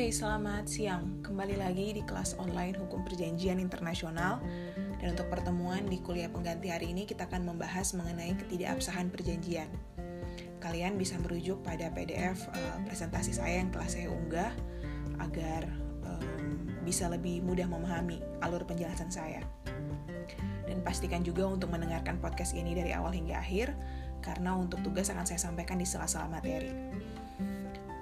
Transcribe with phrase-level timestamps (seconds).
[0.00, 1.20] Oke, selamat siang.
[1.20, 4.40] Kembali lagi di kelas online Hukum Perjanjian Internasional.
[4.96, 9.68] Dan untuk pertemuan di kuliah pengganti hari ini kita akan membahas mengenai ketidakabsahan perjanjian.
[10.56, 14.48] Kalian bisa merujuk pada PDF uh, eh, presentasi saya yang telah saya unggah
[15.20, 15.68] agar
[16.08, 19.44] um, bisa lebih mudah memahami alur penjelasan saya.
[20.64, 23.76] Dan pastikan juga untuk mendengarkan podcast ini dari awal hingga akhir,
[24.24, 26.72] karena untuk tugas akan saya sampaikan di sela-sela materi.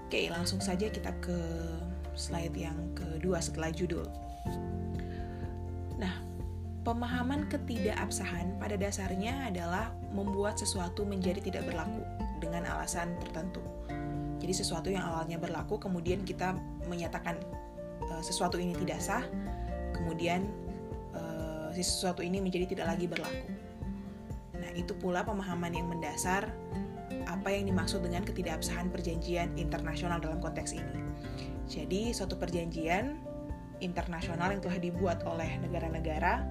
[0.09, 1.37] Oke, langsung saja kita ke
[2.17, 4.09] slide yang kedua setelah judul.
[6.01, 6.25] Nah,
[6.81, 12.01] pemahaman ketidakabsahan pada dasarnya adalah membuat sesuatu menjadi tidak berlaku
[12.41, 13.61] dengan alasan tertentu.
[14.41, 16.57] Jadi sesuatu yang awalnya berlaku kemudian kita
[16.89, 17.37] menyatakan
[18.09, 19.29] uh, sesuatu ini tidak sah,
[19.93, 20.49] kemudian
[21.13, 23.45] uh, sesuatu ini menjadi tidak lagi berlaku.
[24.57, 26.49] Nah, itu pula pemahaman yang mendasar
[27.29, 31.05] apa yang dimaksud dengan ketidakabsahan perjanjian internasional dalam konteks ini.
[31.69, 33.21] Jadi, suatu perjanjian
[33.85, 36.43] internasional yang telah dibuat oleh negara-negara,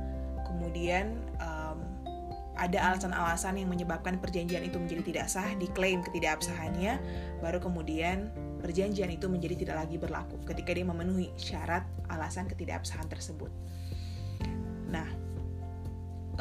[0.46, 1.82] kemudian um,
[2.58, 7.02] ada alasan-alasan yang menyebabkan perjanjian itu menjadi tidak sah, diklaim ketidakabsahannya,
[7.42, 8.30] baru kemudian
[8.62, 13.54] perjanjian itu menjadi tidak lagi berlaku ketika dia memenuhi syarat alasan ketidakabsahan tersebut.
[14.90, 15.06] Nah,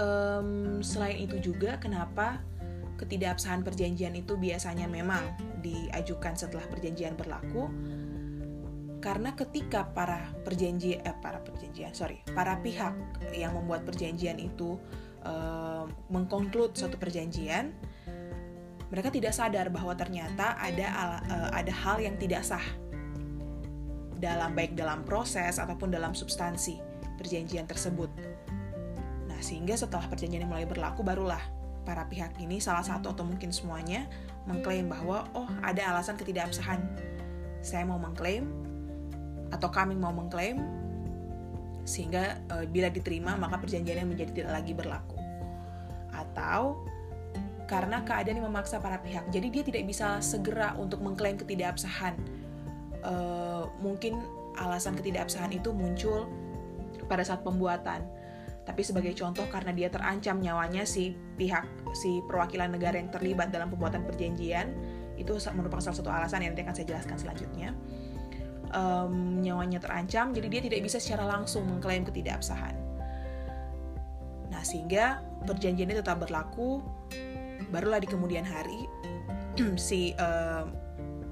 [0.00, 2.40] um, selain itu juga kenapa
[2.96, 5.22] ketidakabsahan perjanjian itu biasanya memang
[5.60, 7.68] diajukan setelah perjanjian berlaku
[9.04, 12.96] karena ketika para perjanji eh, para perjanjian sorry para pihak
[13.36, 14.80] yang membuat perjanjian itu
[15.22, 17.70] eh, mengkonklud suatu perjanjian
[18.86, 22.64] mereka tidak sadar bahwa ternyata ada eh, ada hal yang tidak sah
[24.16, 26.80] dalam baik dalam proses ataupun dalam substansi
[27.20, 28.08] perjanjian tersebut.
[29.28, 31.40] Nah, sehingga setelah perjanjian mulai berlaku barulah
[31.86, 34.10] para pihak ini salah satu atau mungkin semuanya
[34.50, 36.82] mengklaim bahwa oh ada alasan ketidakabsahan.
[37.62, 38.50] Saya mau mengklaim
[39.54, 40.58] atau kami mau mengklaim
[41.86, 45.18] sehingga e, bila diterima maka perjanjiannya menjadi tidak lagi berlaku.
[46.10, 46.82] Atau
[47.70, 49.30] karena keadaan yang memaksa para pihak.
[49.30, 52.18] Jadi dia tidak bisa segera untuk mengklaim ketidakabsahan.
[53.06, 53.14] E,
[53.78, 54.18] mungkin
[54.58, 56.26] alasan ketidakabsahan itu muncul
[57.06, 58.02] pada saat pembuatan
[58.66, 63.70] tapi sebagai contoh karena dia terancam nyawanya si pihak si perwakilan negara yang terlibat dalam
[63.70, 64.74] pembuatan perjanjian
[65.16, 67.70] itu merupakan salah satu alasan yang nanti akan saya jelaskan selanjutnya.
[68.74, 72.74] Um, nyawanya terancam jadi dia tidak bisa secara langsung mengklaim ketidakabsahan.
[74.50, 76.82] Nah sehingga perjanjiannya tetap berlaku.
[77.72, 78.84] Barulah di kemudian hari
[79.80, 80.74] si um,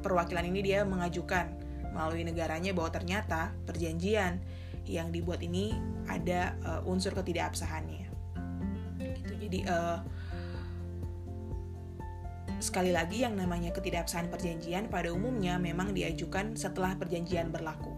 [0.01, 1.51] perwakilan ini dia mengajukan
[1.93, 4.43] melalui negaranya bahwa ternyata perjanjian
[4.85, 5.73] yang dibuat ini
[6.09, 8.07] ada uh, unsur ketidakabsahannya.
[9.01, 9.33] Gitu.
[9.49, 9.99] Jadi uh,
[12.61, 17.93] sekali lagi yang namanya ketidakabsahan perjanjian pada umumnya memang diajukan setelah perjanjian berlaku.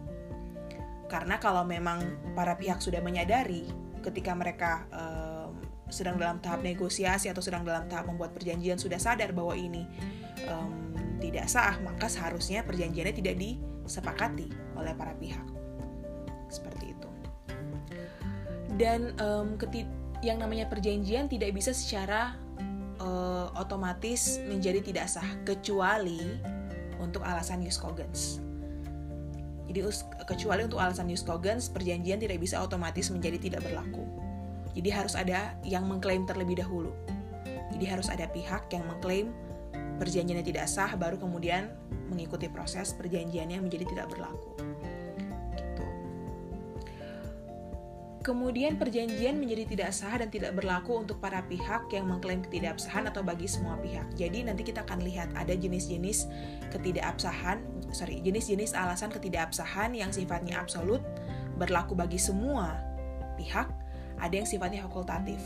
[1.06, 2.02] Karena kalau memang
[2.34, 3.66] para pihak sudah menyadari
[4.02, 5.50] ketika mereka uh,
[5.86, 9.86] sedang dalam tahap negosiasi atau sedang dalam tahap membuat perjanjian sudah sadar bahwa ini
[10.50, 10.90] um,
[11.22, 15.55] tidak sah maka seharusnya perjanjiannya tidak disepakati oleh para pihak
[16.48, 17.08] seperti itu
[18.76, 19.56] dan um,
[20.20, 22.36] yang namanya perjanjian tidak bisa secara
[23.00, 26.36] uh, otomatis menjadi tidak sah kecuali
[27.00, 28.40] untuk alasan jus.
[29.66, 29.80] Jadi
[30.24, 31.24] kecuali untuk alasan jus
[31.72, 34.04] perjanjian tidak bisa otomatis menjadi tidak berlaku.
[34.76, 36.92] Jadi harus ada yang mengklaim terlebih dahulu.
[37.72, 39.32] Jadi harus ada pihak yang mengklaim
[39.96, 41.72] perjanjiannya tidak sah baru kemudian
[42.12, 44.52] mengikuti proses perjanjiannya menjadi tidak berlaku.
[48.26, 53.22] Kemudian perjanjian menjadi tidak sah dan tidak berlaku untuk para pihak yang mengklaim ketidakabsahan atau
[53.22, 54.02] bagi semua pihak.
[54.18, 56.26] Jadi nanti kita akan lihat ada jenis-jenis
[56.74, 57.62] ketidakabsahan,
[57.94, 61.06] sorry, jenis-jenis alasan ketidakabsahan yang sifatnya absolut
[61.54, 62.74] berlaku bagi semua
[63.38, 63.70] pihak,
[64.18, 65.38] ada yang sifatnya fakultatif.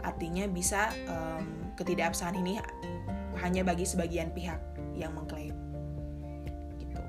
[0.00, 2.56] Artinya bisa um, ketidakabsahan ini
[3.44, 4.56] hanya bagi sebagian pihak
[4.96, 5.52] yang mengklaim.
[6.80, 7.02] Gitu.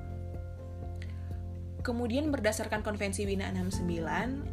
[1.80, 4.53] Kemudian berdasarkan Konvensi Wina 69,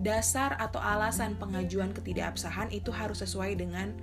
[0.00, 3.94] dasar atau alasan pengajuan ketidakabsahan itu harus sesuai dengan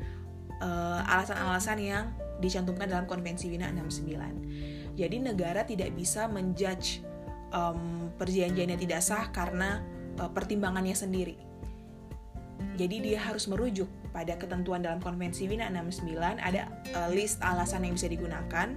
[0.64, 2.06] uh, alasan-alasan uh, yang
[2.40, 4.96] dicantumkan dalam Konvensi Wina 69.
[4.96, 7.04] Jadi negara tidak bisa menjudge
[7.52, 9.84] um, perjanjiannya tidak sah karena
[10.20, 11.36] uh, pertimbangannya sendiri.
[12.80, 18.00] Jadi dia harus merujuk pada ketentuan dalam Konvensi Wina 69 ada uh, list alasan yang
[18.00, 18.72] bisa digunakan.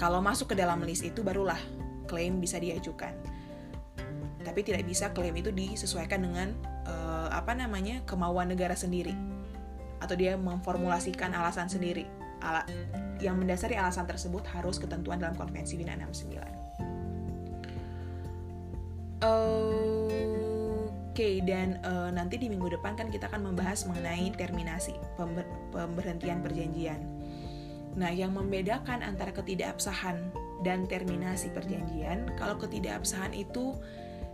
[0.00, 1.60] Kalau masuk ke dalam list itu barulah
[2.08, 3.14] klaim bisa diajukan
[4.42, 6.52] tapi tidak bisa klaim itu disesuaikan dengan
[6.86, 9.14] uh, apa namanya kemauan negara sendiri.
[10.02, 12.04] Atau dia memformulasikan alasan sendiri.
[12.42, 12.66] Ala
[13.22, 16.42] yang mendasari alasan tersebut harus ketentuan dalam konvensi Wina 69
[19.22, 20.18] Oke,
[21.14, 26.42] okay, dan uh, nanti di minggu depan kan kita akan membahas mengenai terminasi, pember pemberhentian
[26.42, 26.98] perjanjian.
[27.94, 30.18] Nah, yang membedakan antara ketidakabsahan
[30.66, 33.78] dan terminasi perjanjian, kalau ketidakabsahan itu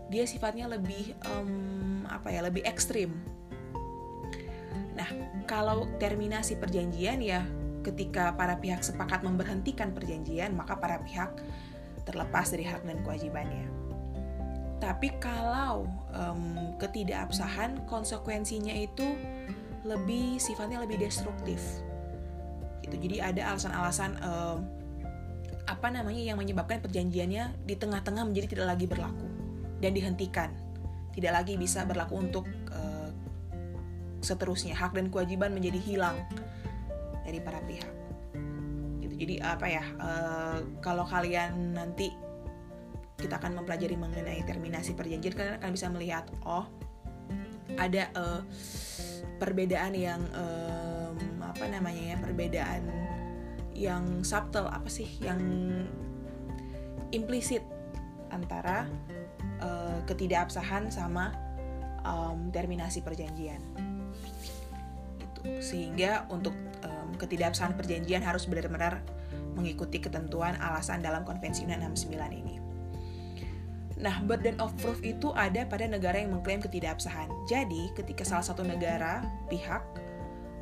[0.08, 3.12] dia sifatnya lebih um, apa ya, lebih ekstrim.
[4.96, 5.08] Nah,
[5.44, 7.44] kalau terminasi perjanjian ya
[7.84, 11.30] ketika para pihak sepakat memberhentikan perjanjian, maka para pihak
[12.08, 13.68] terlepas dari hak dan kewajibannya.
[14.80, 19.06] Tapi kalau um, ketidakabsahan, konsekuensinya itu
[19.86, 21.60] lebih sifatnya lebih destruktif.
[22.82, 22.96] Gitu.
[22.96, 24.58] Jadi ada alasan-alasan um,
[25.68, 29.27] apa namanya yang menyebabkan perjanjiannya di tengah-tengah menjadi tidak lagi berlaku
[29.78, 30.50] dan dihentikan,
[31.14, 33.10] tidak lagi bisa berlaku untuk uh,
[34.22, 34.74] seterusnya.
[34.74, 36.16] Hak dan kewajiban menjadi hilang
[37.26, 37.94] dari para pihak.
[39.02, 39.14] Gitu.
[39.26, 39.84] Jadi apa ya?
[39.98, 42.10] Uh, kalau kalian nanti
[43.18, 46.70] kita akan mempelajari mengenai terminasi perjanjian, kalian akan bisa melihat, oh
[47.78, 48.42] ada uh,
[49.38, 52.82] perbedaan yang um, apa namanya ya perbedaan
[53.78, 55.38] yang subtle apa sih yang
[57.14, 57.62] implisit
[58.34, 58.90] antara
[59.98, 61.34] uh, ketidakabsahan sama
[62.06, 63.58] um, terminasi perjanjian
[65.18, 66.54] itu sehingga untuk
[66.86, 69.02] um, ketidakabsahan perjanjian harus benar-benar
[69.58, 72.56] mengikuti ketentuan alasan dalam konvensi UNED 69 ini.
[73.98, 77.26] Nah, burden of proof itu ada pada negara yang mengklaim ketidakabsahan.
[77.50, 79.82] Jadi, ketika salah satu negara, pihak,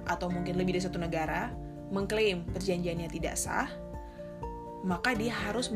[0.08, 1.52] atau mungkin lebih dari satu negara,
[1.92, 3.68] mengklaim perjanjiannya tidak sah,
[4.88, 5.68] maka dia harus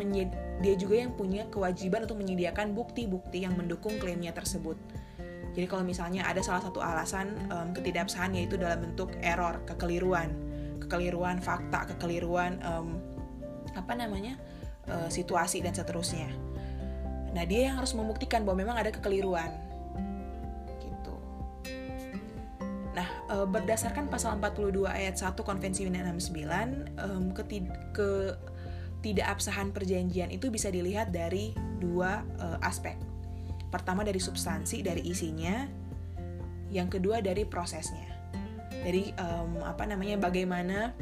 [0.61, 4.77] dia juga yang punya kewajiban untuk menyediakan bukti-bukti yang mendukung klaimnya tersebut.
[5.57, 10.31] Jadi kalau misalnya ada salah satu alasan um, ketidakabsahan yaitu dalam bentuk error, kekeliruan,
[10.79, 13.01] kekeliruan fakta, kekeliruan um,
[13.75, 14.39] apa namanya
[14.87, 16.31] uh, situasi dan seterusnya.
[17.31, 19.55] Nah, dia yang harus membuktikan bahwa memang ada kekeliruan.
[20.83, 21.15] Gitu.
[22.91, 27.31] Nah, e, berdasarkan pasal 42 ayat 1 Konvensi Wien 69, um,
[27.95, 28.35] ke
[29.01, 32.97] tidak absahan perjanjian itu bisa dilihat dari dua uh, aspek.
[33.73, 35.65] Pertama dari substansi, dari isinya.
[36.71, 38.07] Yang kedua dari prosesnya.
[38.71, 40.95] Dari um, apa namanya bagaimana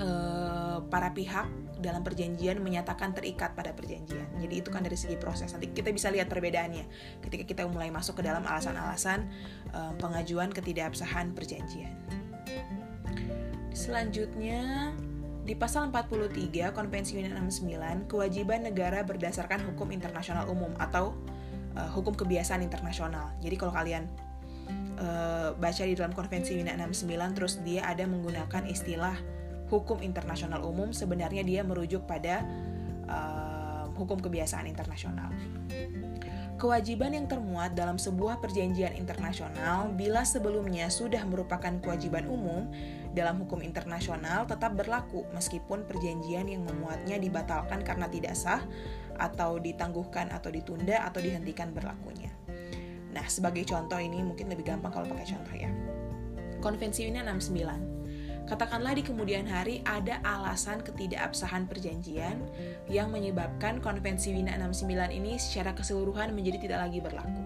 [0.00, 4.24] uh, para pihak dalam perjanjian menyatakan terikat pada perjanjian.
[4.40, 5.52] Jadi itu kan dari segi proses.
[5.52, 6.84] Nanti kita bisa lihat perbedaannya
[7.20, 9.28] ketika kita mulai masuk ke dalam alasan-alasan
[9.76, 11.92] um, pengajuan ketidakabsahan perjanjian.
[13.76, 14.92] Selanjutnya
[15.46, 21.14] di pasal 43 Konvensi UNED 69, kewajiban negara berdasarkan hukum internasional umum atau
[21.78, 23.30] uh, hukum kebiasaan internasional.
[23.38, 24.10] Jadi kalau kalian
[24.98, 29.14] uh, baca di dalam Konvensi UNED 69 terus dia ada menggunakan istilah
[29.70, 32.42] hukum internasional umum sebenarnya dia merujuk pada
[33.06, 35.30] uh, hukum kebiasaan internasional.
[36.56, 42.72] Kewajiban yang termuat dalam sebuah perjanjian internasional bila sebelumnya sudah merupakan kewajiban umum
[43.16, 48.60] dalam hukum internasional tetap berlaku meskipun perjanjian yang memuatnya dibatalkan karena tidak sah
[49.16, 52.28] atau ditangguhkan atau ditunda atau dihentikan berlakunya.
[53.16, 55.72] Nah, sebagai contoh ini mungkin lebih gampang kalau pakai contoh ya.
[56.60, 57.96] Konvensi UNED 69
[58.46, 62.38] Katakanlah di kemudian hari ada alasan ketidakabsahan perjanjian
[62.86, 67.42] yang menyebabkan konvensi Wina 69 ini secara keseluruhan menjadi tidak lagi berlaku.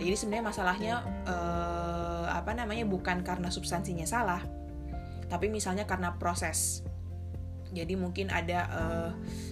[0.00, 0.94] Nah, jadi sebenarnya masalahnya
[1.28, 4.40] eh, apa namanya bukan karena substansinya salah,
[5.28, 6.80] tapi misalnya karena proses.
[7.68, 9.10] Jadi mungkin ada eh,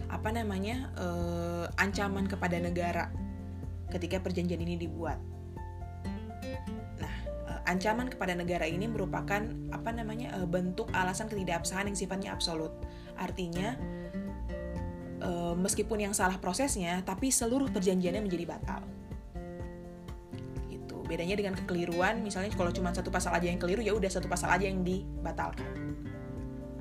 [0.08, 3.12] apa namanya eh, ancaman kepada negara
[3.92, 5.20] ketika perjanjian ini dibuat
[7.68, 12.72] ancaman kepada negara ini merupakan apa namanya uh, bentuk alasan ketidakabsahan yang sifatnya absolut.
[13.20, 13.76] Artinya
[15.20, 18.82] uh, meskipun yang salah prosesnya, tapi seluruh perjanjiannya menjadi batal.
[21.08, 24.52] Bedanya dengan kekeliruan, misalnya kalau cuma satu pasal aja yang keliru, ya udah satu pasal
[24.52, 25.96] aja yang dibatalkan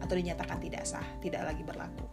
[0.04, 2.06] atau dinyatakan tidak sah, tidak lagi berlaku.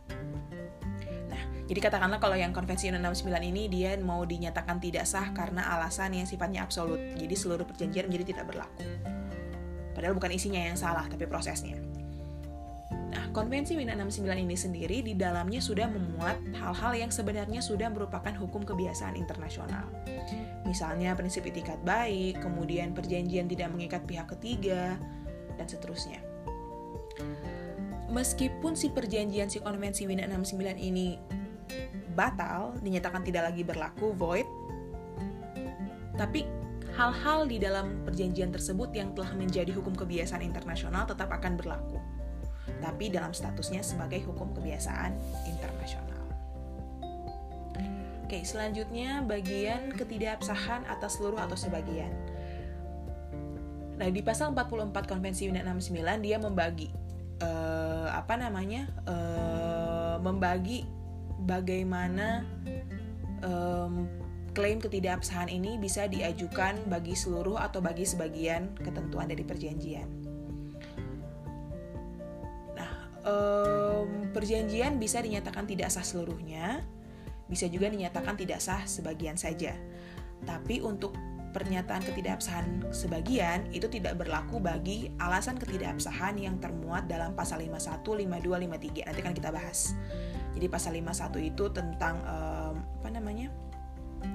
[1.65, 6.13] Jadi katakanlah kalau yang konvensi UNED 69 ini dia mau dinyatakan tidak sah karena alasan
[6.13, 7.01] yang sifatnya absolut.
[7.17, 8.85] Jadi seluruh perjanjian menjadi tidak berlaku.
[9.97, 11.81] Padahal bukan isinya yang salah, tapi prosesnya.
[13.35, 18.63] Konvensi UNED 69 ini sendiri di dalamnya sudah memuat hal-hal yang sebenarnya sudah merupakan hukum
[18.63, 19.91] kebiasaan internasional.
[20.63, 24.95] Misalnya prinsip itikat baik, kemudian perjanjian tidak mengikat pihak ketiga,
[25.59, 26.23] dan seterusnya
[28.15, 31.19] meskipun si perjanjian si konvensi Wina 69 ini
[32.15, 34.47] batal, dinyatakan tidak lagi berlaku, void.
[36.15, 36.47] Tapi
[36.95, 41.99] hal-hal di dalam perjanjian tersebut yang telah menjadi hukum kebiasaan internasional tetap akan berlaku.
[42.85, 45.17] Tapi dalam statusnya sebagai hukum kebiasaan
[45.49, 46.21] internasional.
[48.29, 52.13] Oke, selanjutnya bagian ketidakabsahan atas seluruh atau sebagian.
[53.95, 56.91] Nah, di pasal 44 Konvensi UNED 69 dia membagi
[57.41, 58.91] uh, apa namanya?
[59.07, 60.89] Uh, membagi
[61.45, 62.49] bagaimana
[63.45, 64.09] um,
[64.57, 70.24] klaim ketidakabsahan ini bisa diajukan bagi seluruh atau bagi sebagian ketentuan dari perjanjian.
[73.25, 76.85] Um, perjanjian bisa dinyatakan tidak sah seluruhnya,
[77.49, 79.75] bisa juga dinyatakan tidak sah sebagian saja.
[80.45, 81.17] Tapi untuk
[81.55, 89.07] pernyataan ketidakabsahan sebagian itu tidak berlaku bagi alasan ketidakabsahan yang termuat dalam pasal 51, 52,
[89.07, 89.07] 53.
[89.07, 89.95] Nanti kan kita bahas.
[90.59, 93.49] Jadi pasal 51 itu tentang um, apa namanya?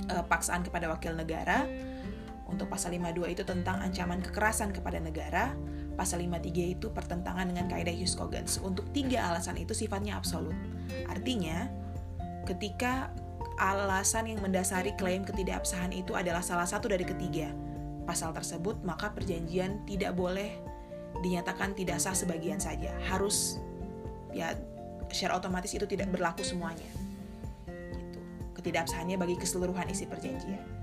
[0.08, 1.68] Uh, paksaan kepada wakil negara.
[2.48, 5.54] Untuk pasal 52 itu tentang ancaman kekerasan kepada negara.
[6.00, 8.56] Pasal 53 itu pertentangan dengan kaidah jus cogens.
[8.64, 10.56] Untuk tiga alasan itu sifatnya absolut.
[11.12, 11.68] Artinya,
[12.48, 13.12] ketika
[13.60, 17.52] alasan yang mendasari klaim ketidakabsahan itu adalah salah satu dari ketiga
[18.08, 20.56] pasal tersebut, maka perjanjian tidak boleh
[21.20, 22.96] dinyatakan tidak sah sebagian saja.
[23.12, 23.60] Harus
[24.32, 24.56] ya
[25.12, 26.88] secara otomatis itu tidak berlaku semuanya.
[27.68, 28.20] Gitu.
[28.56, 30.79] Ketidakabsahannya bagi keseluruhan isi perjanjian.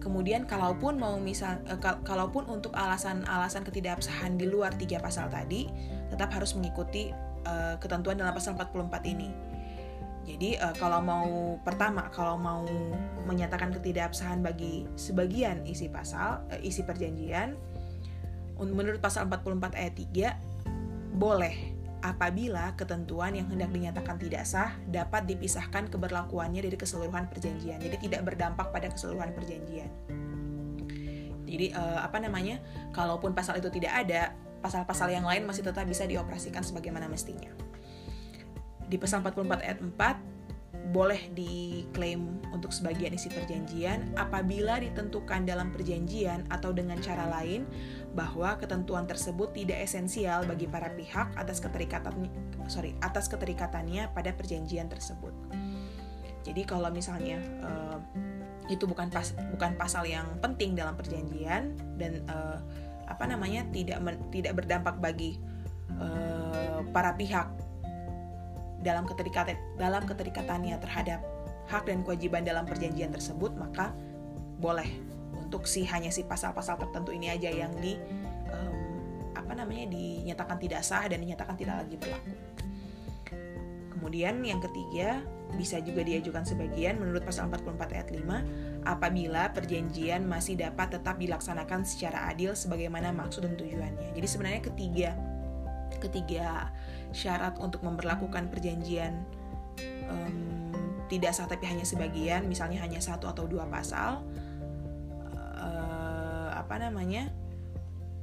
[0.00, 5.68] Kemudian kalaupun mau misal eh, kalaupun untuk alasan-alasan ketidakabsahan di luar tiga pasal tadi,
[6.08, 7.12] tetap harus mengikuti
[7.44, 9.28] uh, ketentuan dalam pasal 44 ini.
[10.24, 11.28] Jadi uh, kalau mau
[11.60, 12.64] pertama kalau mau
[13.28, 17.54] menyatakan ketidakabsahan bagi sebagian isi pasal isi perjanjian
[18.60, 25.92] menurut pasal 44 ayat 3 boleh apabila ketentuan yang hendak dinyatakan tidak sah dapat dipisahkan
[25.92, 27.80] keberlakuannya dari keseluruhan perjanjian.
[27.80, 29.90] Jadi tidak berdampak pada keseluruhan perjanjian.
[31.50, 32.62] Jadi uh, apa namanya?
[32.94, 34.32] Kalaupun pasal itu tidak ada,
[34.64, 37.50] pasal-pasal yang lain masih tetap bisa dioperasikan sebagaimana mestinya.
[38.86, 40.39] Di pasal 44 ayat 4
[40.90, 47.62] boleh diklaim untuk sebagian isi perjanjian apabila ditentukan dalam perjanjian atau dengan cara lain
[48.18, 52.26] bahwa ketentuan tersebut tidak esensial bagi para pihak atas keterikatan
[52.66, 55.30] sorry atas keterikatannya pada perjanjian tersebut.
[56.42, 57.98] Jadi kalau misalnya uh,
[58.66, 62.58] itu bukan pas bukan pasal yang penting dalam perjanjian dan uh,
[63.06, 63.98] apa namanya tidak
[64.34, 65.38] tidak berdampak bagi
[65.98, 67.50] uh, para pihak
[68.80, 71.20] dalam keterikatan dalam keterikatannya terhadap
[71.68, 73.94] hak dan kewajiban dalam perjanjian tersebut maka
[74.60, 74.88] boleh
[75.40, 77.96] untuk si hanya si pasal-pasal tertentu ini aja yang di
[78.50, 82.34] um, apa namanya dinyatakan tidak sah dan dinyatakan tidak lagi berlaku.
[83.90, 85.20] Kemudian yang ketiga,
[85.60, 91.84] bisa juga diajukan sebagian menurut pasal 44 ayat 5 apabila perjanjian masih dapat tetap dilaksanakan
[91.84, 94.16] secara adil sebagaimana maksud dan tujuannya.
[94.16, 95.10] Jadi sebenarnya ketiga
[95.98, 96.70] ketiga
[97.10, 99.26] syarat untuk memperlakukan perjanjian
[100.10, 100.50] um,
[101.10, 104.22] tidak sah tapi hanya sebagian, misalnya hanya satu atau dua pasal,
[105.58, 107.34] uh, apa namanya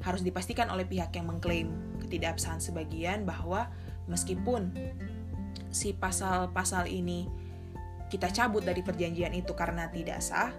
[0.07, 1.67] harus dipastikan oleh pihak yang mengklaim
[1.99, 3.67] ketidakabsahan sebagian bahwa
[4.07, 4.71] meskipun
[5.67, 7.27] si pasal-pasal ini
[8.07, 10.55] kita cabut dari perjanjian itu karena tidak sah,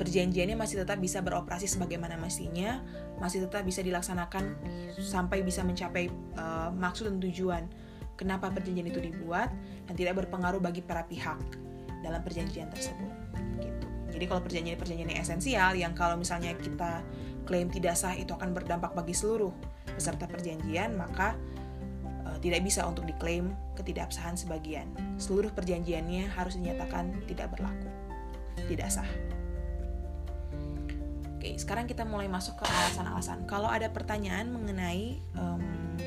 [0.00, 2.80] perjanjiannya masih tetap bisa beroperasi sebagaimana mestinya,
[3.22, 4.58] masih tetap bisa dilaksanakan
[4.98, 7.62] sampai bisa mencapai uh, maksud dan tujuan
[8.18, 9.54] kenapa perjanjian itu dibuat
[9.86, 11.38] dan tidak berpengaruh bagi para pihak
[12.02, 13.14] dalam perjanjian tersebut.
[13.62, 13.86] Gitu.
[14.10, 17.06] Jadi kalau perjanjian-perjanjian yang esensial yang kalau misalnya kita
[17.46, 19.54] klaim tidak sah itu akan berdampak bagi seluruh
[19.94, 21.38] peserta perjanjian, maka
[22.42, 24.90] tidak bisa untuk diklaim ketidakabsahan sebagian.
[25.16, 27.86] Seluruh perjanjiannya harus dinyatakan tidak berlaku,
[28.66, 29.06] tidak sah.
[31.42, 33.50] Oke, sekarang kita mulai masuk ke alasan-alasan.
[33.50, 35.58] Kalau ada pertanyaan mengenai um,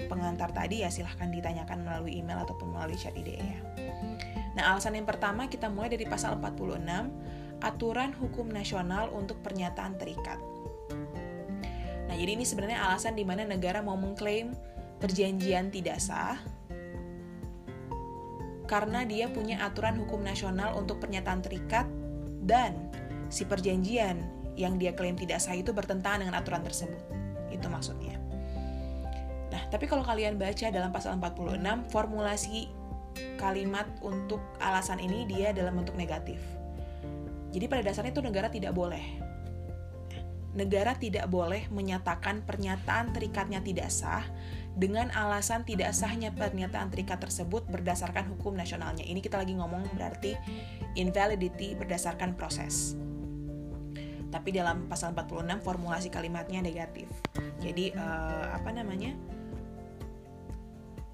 [0.08, 3.60] pengantar tadi ya silahkan ditanyakan melalui email ataupun melalui chat IDE ya.
[4.56, 6.88] Nah, alasan yang pertama kita mulai dari pasal 46,
[7.60, 10.40] aturan hukum nasional untuk pernyataan terikat.
[12.08, 14.56] Nah, jadi ini sebenarnya alasan di mana negara mau mengklaim
[15.04, 16.40] perjanjian tidak sah
[18.72, 21.84] karena dia punya aturan hukum nasional untuk pernyataan terikat
[22.40, 22.88] dan
[23.28, 27.00] si perjanjian yang dia klaim tidak sah itu bertentangan dengan aturan tersebut.
[27.52, 28.16] Itu maksudnya.
[29.52, 31.60] Nah, tapi kalau kalian baca dalam pasal 46,
[31.92, 32.68] formulasi
[33.40, 36.42] kalimat untuk alasan ini dia dalam bentuk negatif.
[37.56, 39.26] Jadi pada dasarnya itu negara tidak boleh
[40.56, 44.24] negara tidak boleh menyatakan pernyataan terikatnya tidak sah
[44.72, 49.04] dengan alasan tidak sahnya pernyataan terikat tersebut berdasarkan hukum nasionalnya.
[49.04, 50.36] Ini kita lagi ngomong berarti
[50.96, 52.96] invalidity berdasarkan proses.
[54.36, 57.08] Tapi dalam pasal 46 formulasi kalimatnya negatif.
[57.64, 59.16] Jadi uh, apa namanya?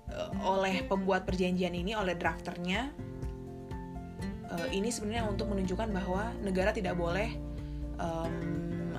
[0.10, 2.90] Uh, oleh pembuat perjanjian ini oleh drafternya
[4.52, 7.32] uh, ini sebenarnya untuk menunjukkan bahwa negara tidak boleh
[8.02, 8.36] um,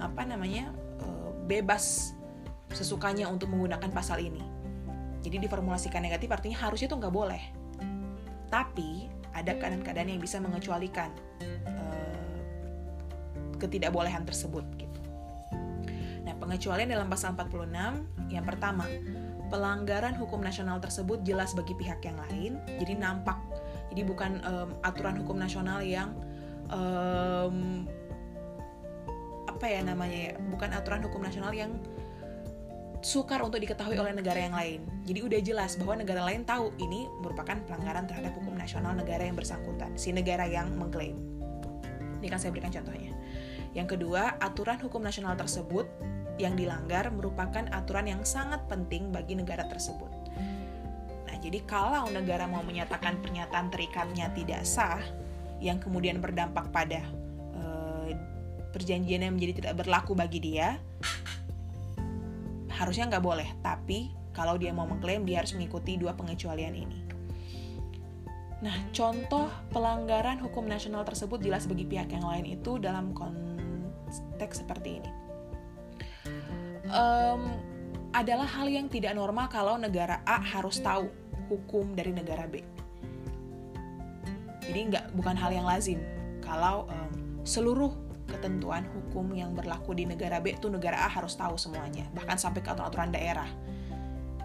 [0.00, 0.72] apa namanya
[1.04, 2.16] uh, bebas
[2.72, 4.40] sesukanya untuk menggunakan pasal ini.
[5.22, 7.42] Jadi diformulasikan negatif artinya harusnya itu nggak boleh.
[8.50, 11.08] Tapi ada keadaan-keadaan yang bisa mengecualikan
[13.62, 15.00] ketidakbolehan tersebut gitu.
[16.26, 17.70] Nah, pengecualian dalam pasal 46
[18.30, 18.86] yang pertama,
[19.52, 23.38] pelanggaran hukum nasional tersebut jelas bagi pihak yang lain, jadi nampak.
[23.92, 26.16] Jadi bukan um, aturan hukum nasional yang
[26.72, 27.84] um,
[29.44, 31.76] apa ya namanya ya, bukan aturan hukum nasional yang
[33.02, 34.80] sukar untuk diketahui oleh negara yang lain.
[35.04, 39.36] Jadi udah jelas bahwa negara lain tahu ini merupakan pelanggaran terhadap hukum nasional negara yang
[39.36, 41.18] bersangkutan, si negara yang mengklaim.
[42.22, 43.11] Ini kan saya berikan contohnya.
[43.72, 45.88] Yang kedua, aturan hukum nasional tersebut
[46.36, 50.08] yang dilanggar merupakan aturan yang sangat penting bagi negara tersebut.
[51.28, 55.00] Nah, jadi kalau negara mau menyatakan pernyataan terikatnya tidak sah,
[55.62, 57.00] yang kemudian berdampak pada
[57.54, 57.62] e,
[58.74, 60.80] perjanjian yang menjadi tidak berlaku bagi dia,
[62.82, 66.98] harusnya nggak boleh tapi kalau dia mau mengklaim dia harus mengikuti dua pengecualian ini
[68.62, 73.51] nah contoh pelanggaran hukum nasional tersebut jelas bagi pihak yang lain itu dalam konteks
[74.52, 75.10] seperti ini
[76.90, 77.56] um,
[78.12, 81.08] adalah hal yang tidak normal kalau negara A harus tahu
[81.48, 82.60] hukum dari negara B
[84.62, 85.98] jadi nggak bukan hal yang lazim
[86.42, 87.90] kalau um, seluruh
[88.32, 92.64] ketentuan hukum yang berlaku di negara B itu negara A harus tahu semuanya, bahkan sampai
[92.64, 93.46] ke aturan-aturan daerah.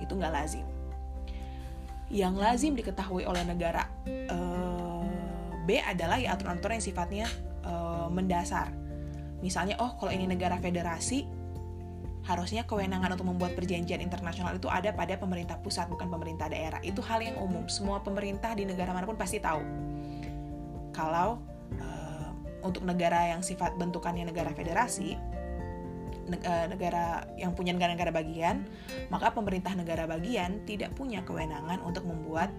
[0.04, 0.66] Itu nggak lazim.
[2.12, 3.88] Yang lazim diketahui oleh negara
[4.32, 5.08] uh,
[5.68, 7.28] B adalah ya aturan-aturan yang sifatnya
[7.64, 8.72] uh, mendasar.
[9.40, 11.28] Misalnya, oh kalau ini negara federasi,
[12.26, 16.82] harusnya kewenangan untuk membuat perjanjian internasional itu ada pada pemerintah pusat, bukan pemerintah daerah.
[16.84, 17.70] Itu hal yang umum.
[17.72, 19.64] Semua pemerintah di negara mana pun pasti tahu.
[20.92, 21.38] Kalau
[22.68, 25.16] untuk negara yang sifat bentukannya negara federasi,
[26.28, 28.68] eh, negara yang punya negara-negara bagian,
[29.08, 32.52] maka pemerintah negara bagian tidak punya kewenangan untuk membuat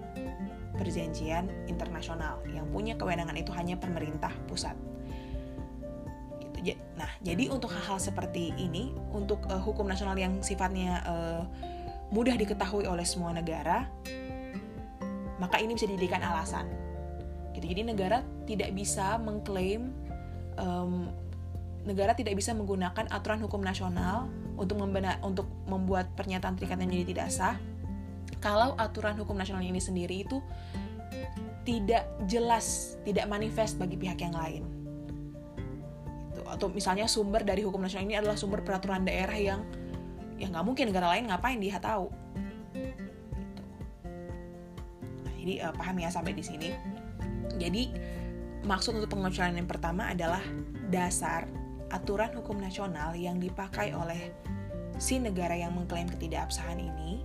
[0.81, 2.41] perjanjian internasional.
[2.49, 4.79] Yang punya kewenangan itu hanya pemerintah pusat.
[6.59, 6.81] Gitu.
[6.99, 11.43] Nah, jadi untuk hal-hal seperti ini, untuk uh, hukum nasional yang sifatnya uh,
[12.11, 13.87] mudah diketahui oleh semua negara,
[15.39, 16.67] maka ini bisa dijadikan alasan
[17.59, 19.91] gitu jadi negara tidak bisa mengklaim
[20.59, 21.11] um,
[21.83, 27.07] negara tidak bisa menggunakan aturan hukum nasional untuk membenar, untuk membuat pernyataan terikat yang menjadi
[27.15, 27.57] tidak sah
[28.39, 30.39] kalau aturan hukum nasional ini sendiri itu
[31.67, 34.78] tidak jelas, tidak manifest bagi pihak yang lain.
[36.49, 39.61] Atau misalnya sumber dari hukum nasional ini adalah sumber peraturan daerah yang
[40.39, 42.09] ya nggak mungkin negara lain ngapain dia tahu.
[42.73, 43.05] Gitu.
[45.25, 46.69] Nah, jadi uh, paham ya sampai di sini.
[47.59, 47.91] Jadi
[48.63, 50.43] maksud untuk pengecualian yang pertama adalah
[50.89, 51.51] dasar
[51.89, 54.33] aturan hukum nasional yang dipakai oleh
[55.01, 57.23] si negara yang mengklaim ketidakabsahan ini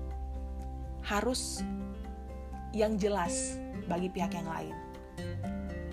[1.04, 1.60] harus
[2.72, 4.76] yang jelas bagi pihak yang lain.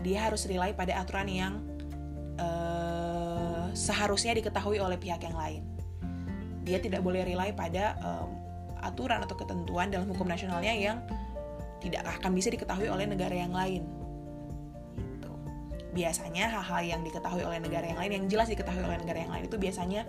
[0.00, 1.54] Dia harus rely pada aturan yang
[2.40, 2.89] uh,
[3.72, 5.62] seharusnya diketahui oleh pihak yang lain.
[6.66, 8.28] Dia tidak boleh rely pada um,
[8.80, 10.98] aturan atau ketentuan dalam hukum nasionalnya yang
[11.80, 14.00] tidak akan bisa diketahui oleh negara yang lain
[15.90, 19.44] biasanya hal-hal yang diketahui oleh negara yang lain yang jelas diketahui oleh negara yang lain
[19.50, 20.06] itu biasanya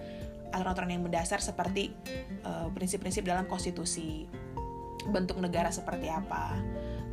[0.53, 1.95] aturan-aturan yang mendasar seperti
[2.45, 4.29] eh, prinsip-prinsip uh, dalam konstitusi
[5.09, 6.53] bentuk negara seperti apa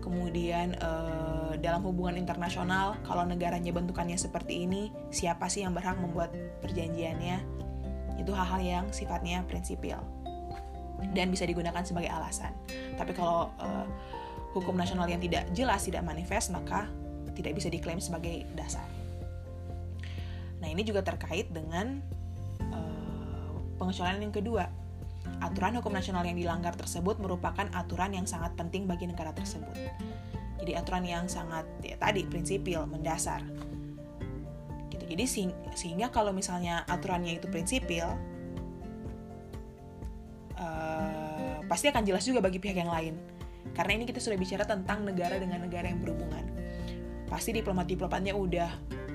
[0.05, 6.33] kemudian uh, dalam hubungan internasional kalau negaranya bentukannya seperti ini siapa sih yang berhak membuat
[6.65, 7.39] perjanjiannya
[8.19, 9.99] itu hal-hal yang sifatnya prinsipil
[11.15, 12.51] dan bisa digunakan sebagai alasan
[12.99, 13.87] tapi kalau uh,
[14.57, 16.91] hukum nasional yang tidak jelas tidak manifest maka
[17.39, 18.83] tidak bisa diklaim sebagai dasar.
[20.59, 22.03] Nah, ini juga terkait dengan
[22.75, 24.67] uh, pengecualian yang kedua.
[25.39, 29.71] Aturan hukum nasional yang dilanggar tersebut merupakan aturan yang sangat penting bagi negara tersebut.
[30.59, 33.43] Jadi aturan yang sangat ya tadi prinsipil, mendasar.
[34.91, 35.05] Gitu.
[35.07, 35.25] Jadi
[35.79, 38.11] sehingga kalau misalnya aturannya itu prinsipil,
[40.59, 43.15] uh, pasti akan jelas juga bagi pihak yang lain.
[43.73, 46.59] Karena ini kita sudah bicara tentang negara dengan negara yang berhubungan
[47.29, 48.71] pasti diplomat-diplomatnya udah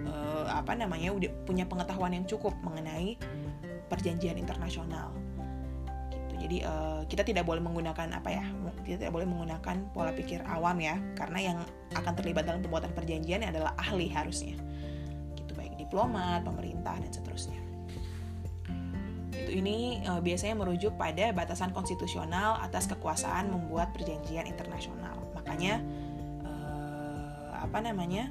[0.06, 3.18] uh, apa namanya udah punya pengetahuan yang cukup mengenai
[3.90, 5.10] perjanjian internasional
[6.44, 8.44] jadi uh, kita tidak boleh menggunakan apa ya
[8.84, 11.00] kita tidak boleh menggunakan pola pikir awam ya.
[11.16, 11.58] Karena yang
[11.96, 14.60] akan terlibat dalam pembuatan perjanjian adalah ahli harusnya.
[15.40, 17.60] Gitu baik diplomat pemerintah dan seterusnya.
[19.32, 25.16] Itu ini uh, biasanya merujuk pada batasan konstitusional atas kekuasaan membuat perjanjian internasional.
[25.32, 25.80] Makanya
[27.64, 28.30] apa namanya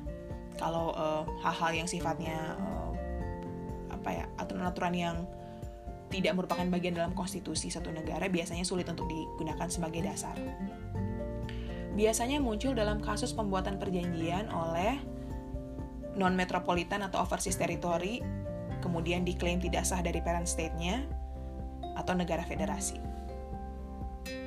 [0.61, 2.93] kalau uh, hal-hal yang sifatnya uh,
[3.89, 5.17] apa ya aturan-aturan yang
[6.13, 10.37] tidak merupakan bagian dalam konstitusi satu negara biasanya sulit untuk digunakan sebagai dasar.
[11.97, 15.01] Biasanya muncul dalam kasus pembuatan perjanjian oleh
[16.13, 18.21] non metropolitan atau overseas territory,
[18.85, 21.05] kemudian diklaim tidak sah dari parent state-nya
[21.97, 23.01] atau negara federasi.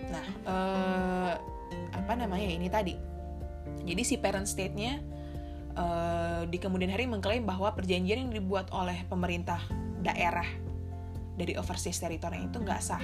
[0.10, 1.34] Nah, eh,
[1.93, 2.93] apa namanya ini tadi?
[3.86, 5.01] Jadi si parent state-nya
[5.73, 9.62] eh, di kemudian hari mengklaim bahwa perjanjian yang dibuat oleh pemerintah
[10.06, 10.64] daerah
[11.35, 13.03] dari overseas territory itu nggak sah.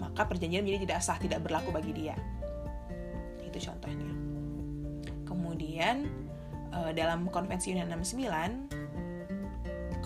[0.00, 2.16] Maka perjanjian menjadi tidak sah, tidak berlaku bagi dia.
[3.44, 4.12] Itu contohnya.
[5.28, 6.08] Kemudian
[6.72, 8.78] eh, dalam Konvensi UNED 69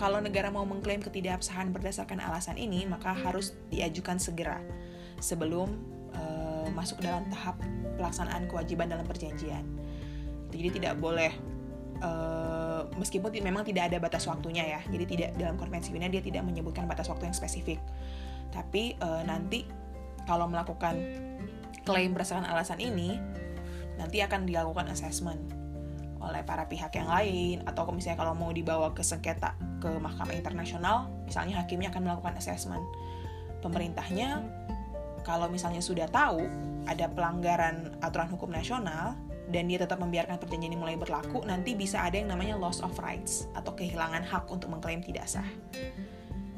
[0.02, 4.58] kalau negara mau mengklaim ketidakabsahan berdasarkan alasan ini, maka harus diajukan segera
[5.22, 5.70] sebelum
[6.16, 7.54] uh, masuk dalam tahap
[8.00, 9.62] pelaksanaan kewajiban dalam perjanjian.
[10.50, 11.30] Jadi tidak boleh
[12.02, 14.80] uh, meskipun memang tidak ada batas waktunya ya.
[14.90, 17.78] Jadi tidak dalam konvensi UNED dia tidak menyebutkan batas waktu yang spesifik.
[18.52, 19.64] Tapi uh, nanti
[20.28, 20.98] kalau melakukan
[21.82, 23.18] klaim berdasarkan alasan ini,
[23.98, 25.40] nanti akan dilakukan assessment
[26.22, 31.10] oleh para pihak yang lain atau misalnya kalau mau dibawa ke sengketa ke mahkamah internasional,
[31.26, 32.82] misalnya hakimnya akan melakukan assessment.
[33.58, 34.42] Pemerintahnya
[35.26, 36.46] kalau misalnya sudah tahu
[36.86, 39.18] ada pelanggaran aturan hukum nasional,
[39.50, 42.94] dan dia tetap membiarkan perjanjian ini mulai berlaku, nanti bisa ada yang namanya loss of
[43.02, 45.46] rights atau kehilangan hak untuk mengklaim tidak sah.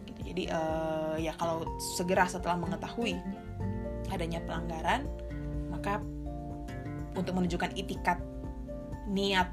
[0.04, 0.20] Gitu.
[0.34, 1.64] Jadi uh, ya kalau
[1.96, 3.16] segera setelah mengetahui
[4.12, 5.08] adanya pelanggaran,
[5.72, 6.02] maka
[7.14, 8.18] untuk menunjukkan itikat
[9.08, 9.48] niat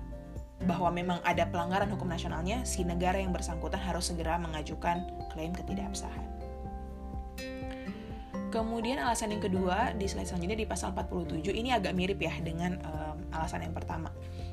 [0.62, 6.32] bahwa memang ada pelanggaran hukum nasionalnya, si negara yang bersangkutan harus segera mengajukan klaim ketidakabsahan.
[8.52, 12.76] Kemudian alasan yang kedua di slide selanjutnya di pasal 47 ini agak mirip ya dengan
[12.84, 14.12] um, alasan yang pertama.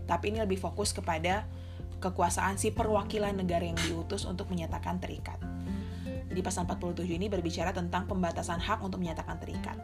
[0.09, 1.45] Tapi ini lebih fokus kepada
[1.99, 5.37] kekuasaan si perwakilan negara yang diutus untuk menyatakan terikat.
[6.29, 9.75] Jadi pasal 47 ini berbicara tentang pembatasan hak untuk menyatakan terikat.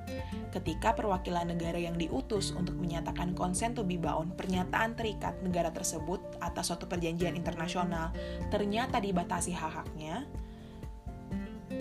[0.52, 6.20] Ketika perwakilan negara yang diutus untuk menyatakan consent to be bound, pernyataan terikat negara tersebut
[6.44, 8.12] atas suatu perjanjian internasional
[8.52, 10.28] ternyata dibatasi hak-haknya,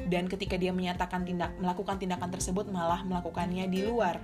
[0.09, 4.17] dan ketika dia menyatakan tindak melakukan tindakan tersebut malah melakukannya di luar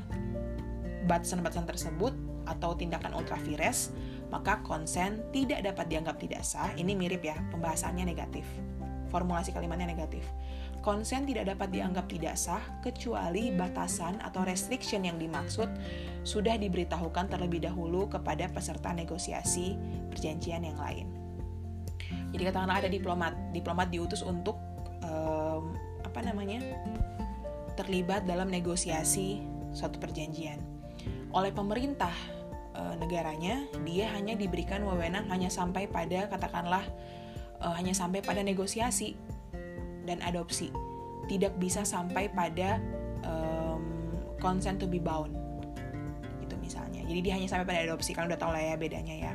[1.06, 2.14] batasan-batasan tersebut
[2.50, 3.94] atau tindakan ultra vires,
[4.34, 6.74] maka konsen tidak dapat dianggap tidak sah.
[6.74, 8.46] Ini mirip ya, pembahasannya negatif.
[9.14, 10.26] Formulasi kalimatnya negatif.
[10.80, 15.68] Konsen tidak dapat dianggap tidak sah kecuali batasan atau restriction yang dimaksud
[16.24, 19.76] sudah diberitahukan terlebih dahulu kepada peserta negosiasi
[20.10, 21.10] perjanjian yang lain.
[22.30, 24.56] Jadi katakanlah ada diplomat, diplomat diutus untuk
[25.04, 25.74] um,
[26.06, 26.62] apa namanya
[27.76, 29.42] terlibat dalam negosiasi
[29.74, 30.60] suatu perjanjian
[31.32, 32.14] oleh pemerintah
[32.80, 36.88] e, negaranya dia hanya diberikan wewenang hanya sampai pada katakanlah
[37.60, 39.20] e, hanya sampai pada negosiasi
[40.08, 40.72] dan adopsi.
[41.30, 42.82] Tidak bisa sampai pada
[43.22, 43.86] um,
[44.42, 45.30] consent to be bound.
[46.42, 47.06] Itu misalnya.
[47.06, 49.34] Jadi dia hanya sampai pada adopsi kan udah tau lah ya bedanya ya.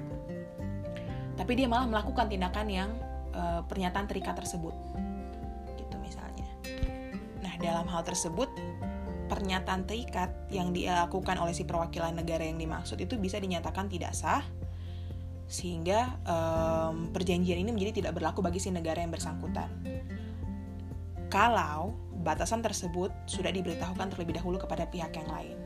[1.38, 2.90] Tapi dia malah melakukan tindakan yang
[3.30, 4.74] uh, pernyataan terikat tersebut.
[7.64, 8.52] Dalam hal tersebut,
[9.34, 14.46] pernyataan terikat yang dilakukan oleh si perwakilan negara yang dimaksud itu bisa dinyatakan tidak sah,
[15.50, 19.66] sehingga um, perjanjian ini menjadi tidak berlaku bagi si negara yang bersangkutan.
[21.26, 25.58] Kalau batasan tersebut sudah diberitahukan terlebih dahulu kepada pihak yang lain,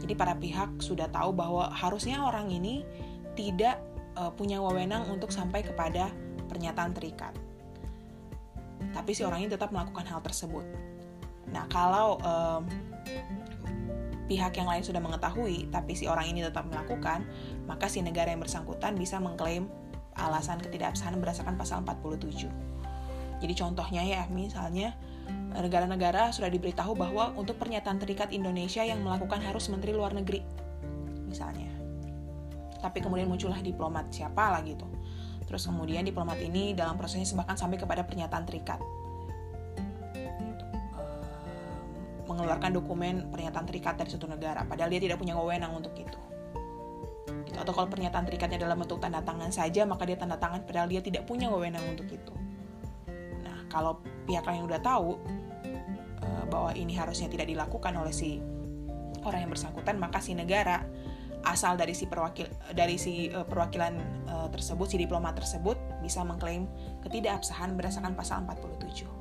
[0.00, 2.88] jadi para pihak sudah tahu bahwa harusnya orang ini
[3.36, 3.84] tidak
[4.16, 6.08] uh, punya wewenang untuk sampai kepada
[6.48, 7.36] pernyataan terikat,
[8.96, 10.64] tapi si orang ini tetap melakukan hal tersebut.
[11.50, 12.64] Nah, kalau um,
[14.30, 17.26] pihak yang lain sudah mengetahui, tapi si orang ini tetap melakukan,
[17.66, 19.66] maka si negara yang bersangkutan bisa mengklaim
[20.14, 22.46] alasan ketidakabsahan berdasarkan pasal 47.
[23.42, 24.94] Jadi contohnya ya, misalnya
[25.50, 30.46] negara-negara sudah diberitahu bahwa untuk pernyataan terikat Indonesia yang melakukan harus menteri luar negeri,
[31.26, 31.66] misalnya.
[32.78, 34.86] Tapi kemudian muncullah diplomat siapa lah gitu.
[35.50, 38.78] Terus kemudian diplomat ini dalam prosesnya bahkan sampai kepada pernyataan terikat
[42.40, 46.16] mengeluarkan dokumen pernyataan terikat dari suatu negara, padahal dia tidak punya wewenang untuk itu.
[47.44, 47.58] Gitu.
[47.60, 51.04] Atau kalau pernyataan terikatnya dalam bentuk tanda tangan saja, maka dia tanda tangan padahal dia
[51.04, 52.32] tidak punya wewenang untuk itu.
[53.44, 55.20] Nah, kalau pihak lain udah tahu
[56.24, 58.40] uh, bahwa ini harusnya tidak dilakukan oleh si
[59.20, 60.80] orang yang bersangkutan, maka si negara
[61.40, 63.96] asal dari si perwakil dari si uh, perwakilan
[64.28, 66.64] uh, tersebut, si diplomat tersebut bisa mengklaim
[67.04, 69.19] ketidakabsahan berdasarkan pasal 47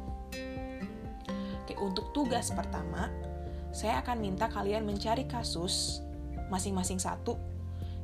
[1.79, 3.09] untuk tugas pertama,
[3.71, 6.03] saya akan minta kalian mencari kasus
[6.49, 7.37] masing-masing satu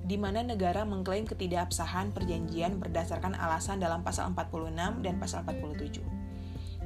[0.05, 6.05] di mana negara mengklaim ketidakabsahan perjanjian berdasarkan alasan dalam pasal 46 dan pasal 47.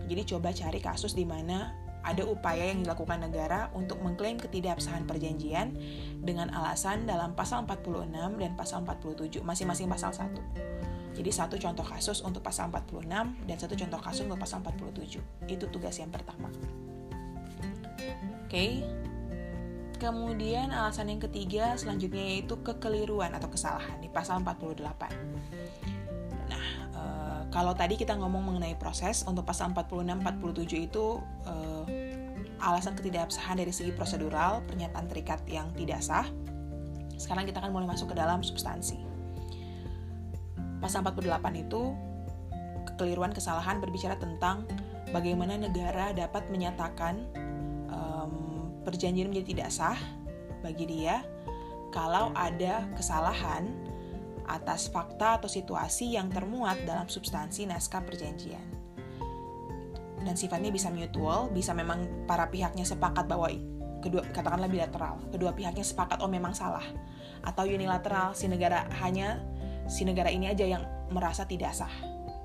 [0.07, 5.75] Jadi coba cari kasus di mana ada upaya yang dilakukan negara untuk mengklaim ketidakabsahan perjanjian
[6.23, 10.79] dengan alasan dalam pasal 46 dan pasal 47, masing-masing pasal 1.
[11.13, 13.09] Jadi satu contoh kasus untuk pasal 46
[13.49, 15.49] dan satu contoh kasus untuk pasal 47.
[15.49, 16.47] Itu tugas yang pertama.
[18.45, 18.49] Oke.
[18.49, 18.71] Okay.
[19.99, 24.79] Kemudian alasan yang ketiga selanjutnya yaitu kekeliruan atau kesalahan di pasal 48.
[26.47, 27.03] Nah, e,
[27.51, 31.53] kalau tadi kita ngomong mengenai proses untuk pasal 46 47 itu e,
[32.63, 36.27] alasan ketidakabsahan dari segi prosedural, pernyataan terikat yang tidak sah.
[37.19, 39.08] Sekarang kita akan mulai masuk ke dalam substansi.
[40.79, 41.27] Pasal 48
[41.59, 41.91] itu
[42.87, 44.63] kekeliruan kesalahan berbicara tentang
[45.11, 47.27] bagaimana negara dapat menyatakan
[48.83, 49.99] perjanjian menjadi tidak sah
[50.65, 51.21] bagi dia
[51.93, 53.69] kalau ada kesalahan
[54.49, 58.65] atas fakta atau situasi yang termuat dalam substansi naskah perjanjian.
[60.19, 63.47] Dan sifatnya bisa mutual, bisa memang para pihaknya sepakat bahwa
[64.01, 66.83] kedua katakanlah bilateral, kedua pihaknya sepakat oh memang salah.
[67.45, 69.39] Atau unilateral, si negara hanya
[69.89, 71.91] si negara ini aja yang merasa tidak sah.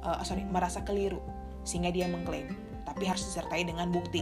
[0.04, 1.20] Uh, sorry, merasa keliru
[1.64, 2.52] sehingga dia mengklaim,
[2.84, 4.20] tapi harus disertai dengan bukti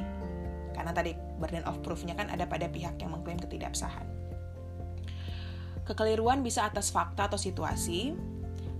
[0.73, 4.09] karena tadi burden of proof-nya kan ada pada pihak yang mengklaim ketidaksahan.
[5.85, 8.17] Kekeliruan bisa atas fakta atau situasi.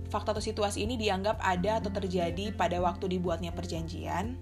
[0.09, 4.37] Fakta atau situasi ini dianggap ada atau terjadi pada waktu dibuatnya perjanjian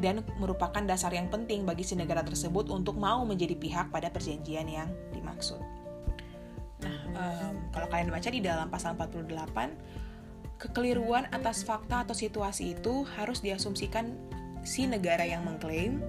[0.00, 4.68] dan merupakan dasar yang penting bagi si negara tersebut untuk mau menjadi pihak pada perjanjian
[4.68, 5.60] yang dimaksud.
[6.84, 9.76] Nah, um, kalau kalian baca di dalam pasal 48,
[10.56, 14.16] kekeliruan atas fakta atau situasi itu harus diasumsikan
[14.66, 16.00] si negara yang mengklaim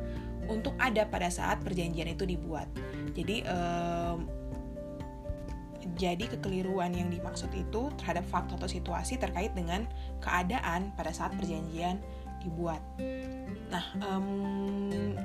[0.48, 2.68] untuk ada pada saat perjanjian itu dibuat.
[3.12, 4.28] Jadi um,
[5.98, 9.88] jadi kekeliruan yang dimaksud itu terhadap fakta atau situasi terkait dengan
[10.22, 12.00] keadaan pada saat perjanjian
[12.44, 12.80] dibuat.
[13.68, 15.18] Nah, um,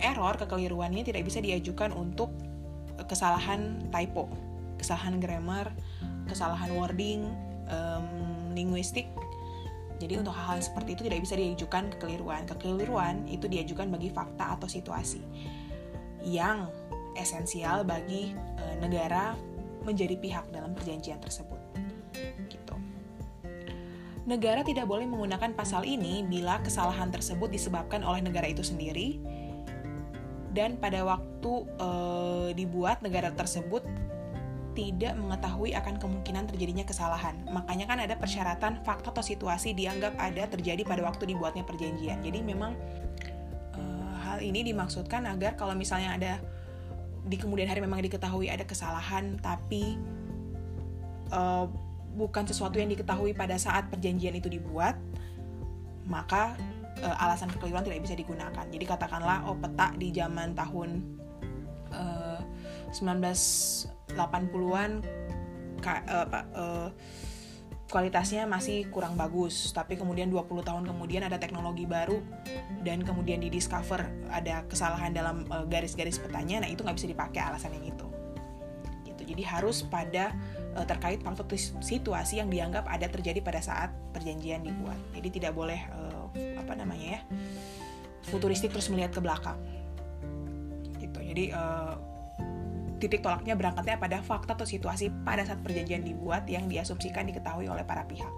[0.00, 2.32] error kekeliruan ini tidak bisa diajukan untuk
[3.10, 4.28] kesalahan typo,
[4.80, 5.68] kesalahan grammar,
[6.24, 7.28] kesalahan wording,
[7.68, 8.08] um,
[8.56, 9.12] linguistik
[10.00, 12.48] jadi untuk hal-hal seperti itu tidak bisa diajukan kekeliruan.
[12.48, 15.20] Kekeliruan itu diajukan bagi fakta atau situasi
[16.24, 16.72] yang
[17.20, 19.36] esensial bagi e, negara
[19.84, 21.60] menjadi pihak dalam perjanjian tersebut.
[22.48, 22.74] Gitu.
[24.24, 29.20] Negara tidak boleh menggunakan pasal ini bila kesalahan tersebut disebabkan oleh negara itu sendiri
[30.56, 31.88] dan pada waktu e,
[32.56, 33.84] dibuat negara tersebut
[34.72, 37.34] tidak mengetahui akan kemungkinan terjadinya kesalahan.
[37.50, 42.22] Makanya kan ada persyaratan fakta atau situasi dianggap ada terjadi pada waktu dibuatnya perjanjian.
[42.22, 42.78] Jadi memang
[43.74, 43.82] e,
[44.22, 46.32] hal ini dimaksudkan agar kalau misalnya ada
[47.26, 49.98] di kemudian hari memang diketahui ada kesalahan tapi
[51.28, 51.40] e,
[52.14, 54.94] bukan sesuatu yang diketahui pada saat perjanjian itu dibuat,
[56.06, 56.54] maka
[57.02, 58.64] e, alasan kekeliruan tidak bisa digunakan.
[58.70, 61.18] Jadi katakanlah oh peta di zaman tahun
[64.12, 64.90] e, 1980-an
[65.80, 66.88] uh, uh,
[67.90, 69.74] kualitasnya masih kurang bagus.
[69.74, 72.22] Tapi kemudian 20 tahun kemudian ada teknologi baru
[72.86, 77.40] dan kemudian di discover ada kesalahan dalam uh, garis-garis petanya nah itu nggak bisa dipakai
[77.42, 78.06] alasan yang itu.
[79.04, 79.22] Gitu.
[79.34, 80.32] Jadi harus pada
[80.78, 81.50] uh, terkait faktor
[81.82, 84.96] situasi yang dianggap ada terjadi pada saat perjanjian dibuat.
[85.12, 87.22] Jadi tidak boleh uh, apa namanya ya
[88.30, 89.58] futuristik terus melihat ke belakang.
[91.02, 91.18] Gitu.
[91.18, 92.09] Jadi uh,
[93.00, 97.82] titik tolaknya berangkatnya pada fakta atau situasi pada saat perjanjian dibuat yang diasumsikan diketahui oleh
[97.82, 98.30] para pihak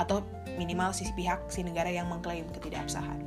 [0.00, 0.24] atau
[0.56, 3.20] minimal sisi pihak si negara yang mengklaim ketidakabsahan.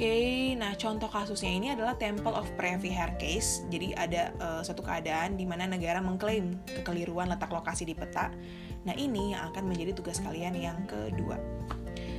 [0.00, 3.68] Oke, nah contoh kasusnya ini adalah Temple of Privy Hair case.
[3.68, 8.32] Jadi ada uh, suatu keadaan di mana negara mengklaim kekeliruan letak lokasi di peta.
[8.88, 11.36] Nah ini yang akan menjadi tugas kalian yang kedua.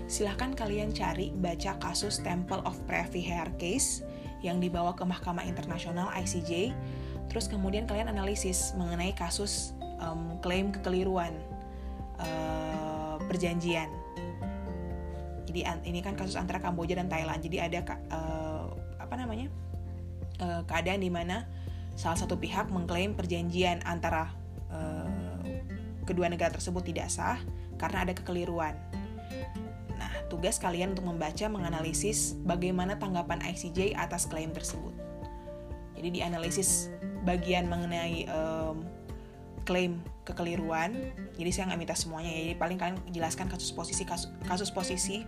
[0.06, 4.06] Silahkan kalian cari baca kasus Temple of Privy Hair case
[4.42, 6.74] yang dibawa ke Mahkamah Internasional ICJ.
[7.30, 11.32] Terus kemudian kalian analisis mengenai kasus um, klaim kekeliruan
[12.20, 13.88] uh, perjanjian.
[15.48, 17.40] Jadi ini kan kasus antara Kamboja dan Thailand.
[17.40, 17.80] Jadi ada
[18.12, 19.48] uh, apa namanya
[20.44, 21.48] uh, keadaan di mana
[21.96, 24.32] salah satu pihak mengklaim perjanjian antara
[24.72, 25.12] uh,
[26.08, 27.38] kedua negara tersebut tidak sah
[27.78, 28.76] karena ada kekeliruan
[30.32, 34.96] tugas kalian untuk membaca menganalisis bagaimana tanggapan ICJ atas klaim tersebut.
[36.00, 36.88] Jadi dianalisis
[37.28, 38.88] bagian mengenai um,
[39.68, 40.96] klaim kekeliruan.
[41.36, 42.42] Jadi saya nggak minta semuanya ya.
[42.48, 45.28] Jadi paling kalian jelaskan kasus posisi kasus, kasus posisi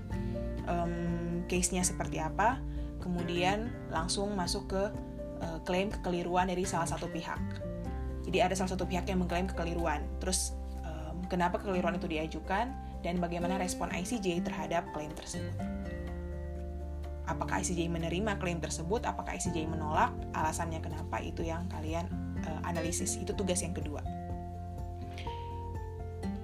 [0.72, 2.64] um, case-nya seperti apa.
[3.04, 4.84] Kemudian langsung masuk ke
[5.44, 7.44] uh, klaim kekeliruan dari salah satu pihak.
[8.24, 10.08] Jadi ada salah satu pihak yang mengklaim kekeliruan.
[10.24, 10.56] Terus
[11.34, 12.70] kenapa kekeliruan itu diajukan
[13.04, 15.54] dan bagaimana respon ICJ terhadap klaim tersebut.
[17.24, 19.04] Apakah ICJ menerima klaim tersebut?
[19.08, 20.12] Apakah ICJ menolak?
[20.36, 22.08] Alasannya kenapa itu yang kalian
[22.44, 23.16] uh, analisis.
[23.16, 24.04] Itu tugas yang kedua.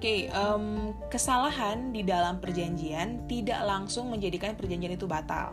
[0.00, 5.52] okay, um, kesalahan di dalam perjanjian tidak langsung menjadikan perjanjian itu batal.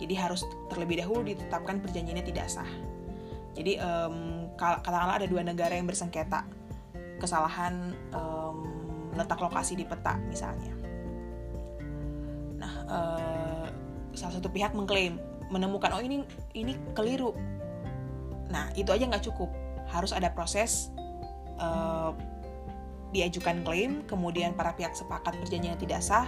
[0.00, 0.40] Jadi harus
[0.72, 2.70] terlebih dahulu ditetapkan perjanjiannya tidak sah.
[3.52, 6.48] Jadi um, katakanlah ada dua negara yang bersengketa
[7.20, 8.73] kesalahan um,
[9.14, 10.74] letak lokasi di peta misalnya.
[12.58, 13.66] Nah, uh,
[14.14, 15.18] salah satu pihak mengklaim
[15.52, 16.24] menemukan oh ini
[16.56, 17.34] ini keliru.
[18.48, 19.50] Nah itu aja nggak cukup,
[19.90, 20.90] harus ada proses
[21.58, 22.14] uh,
[23.14, 26.26] diajukan klaim, kemudian para pihak sepakat perjanjian tidak sah,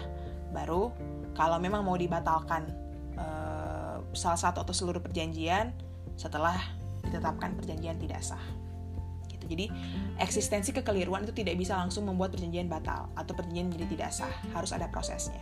[0.55, 0.95] baru
[1.35, 2.71] kalau memang mau dibatalkan
[3.19, 5.75] uh, salah satu atau seluruh perjanjian
[6.15, 6.57] setelah
[7.03, 8.43] ditetapkan perjanjian tidak sah.
[9.47, 9.55] Gitu.
[9.55, 9.67] Jadi
[10.19, 14.75] eksistensi kekeliruan itu tidak bisa langsung membuat perjanjian batal atau perjanjian menjadi tidak sah, harus
[14.75, 15.41] ada prosesnya.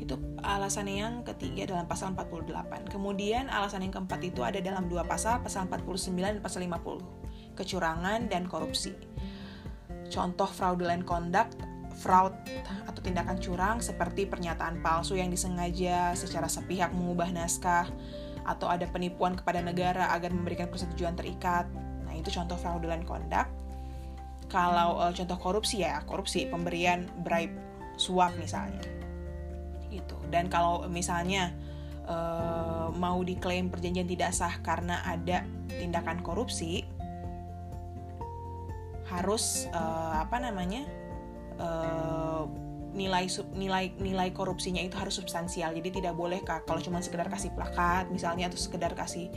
[0.00, 2.88] Itu alasan yang ketiga dalam pasal 48.
[2.88, 7.56] Kemudian alasan yang keempat itu ada dalam dua pasal, pasal 49 dan pasal 50.
[7.56, 8.96] Kecurangan dan korupsi.
[10.08, 11.56] Contoh fraudulent conduct,
[11.96, 12.34] fraud
[12.84, 17.86] atau tindakan curang seperti pernyataan palsu yang disengaja secara sepihak mengubah naskah
[18.44, 21.64] atau ada penipuan kepada negara agar memberikan persetujuan terikat.
[22.24, 23.52] Itu contoh fraudulent conduct.
[24.48, 27.52] Kalau uh, contoh korupsi ya, korupsi pemberian bribe,
[28.00, 28.80] suap misalnya.
[29.92, 30.16] Gitu.
[30.32, 31.52] Dan kalau misalnya
[32.08, 36.88] uh, mau diklaim perjanjian tidak sah karena ada tindakan korupsi,
[39.12, 40.88] harus uh, apa namanya
[41.60, 42.48] uh,
[42.94, 47.50] nilai sub, nilai nilai korupsinya itu harus substansial jadi tidak boleh kalau cuma sekedar kasih
[47.52, 49.28] plakat misalnya atau sekedar kasih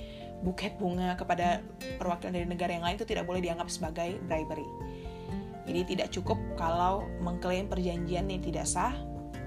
[0.45, 1.65] buket bunga kepada
[1.97, 4.67] perwakilan dari negara yang lain itu tidak boleh dianggap sebagai bribery.
[5.67, 8.95] Jadi tidak cukup kalau mengklaim perjanjian yang tidak sah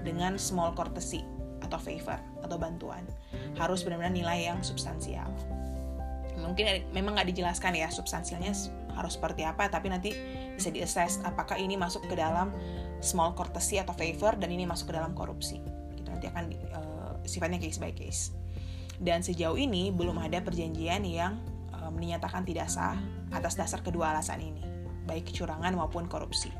[0.05, 1.25] dengan small courtesy
[1.63, 3.01] atau favor atau bantuan.
[3.57, 5.25] Harus benar-benar nilai yang substansial.
[6.37, 8.53] Mungkin memang nggak dijelaskan ya substansialnya
[8.91, 10.11] harus seperti apa tapi nanti
[10.51, 12.51] bisa diassess apakah ini masuk ke dalam
[12.99, 15.57] small courtesy atau favor dan ini masuk ke dalam korupsi.
[15.95, 16.09] Gitu.
[16.11, 16.43] Nanti akan
[16.75, 18.40] uh, sifatnya case by case
[19.01, 21.41] dan sejauh ini belum ada perjanjian yang
[21.73, 22.95] uh, menyatakan tidak sah
[23.33, 24.63] atas dasar kedua alasan ini
[25.09, 26.53] baik kecurangan maupun korupsi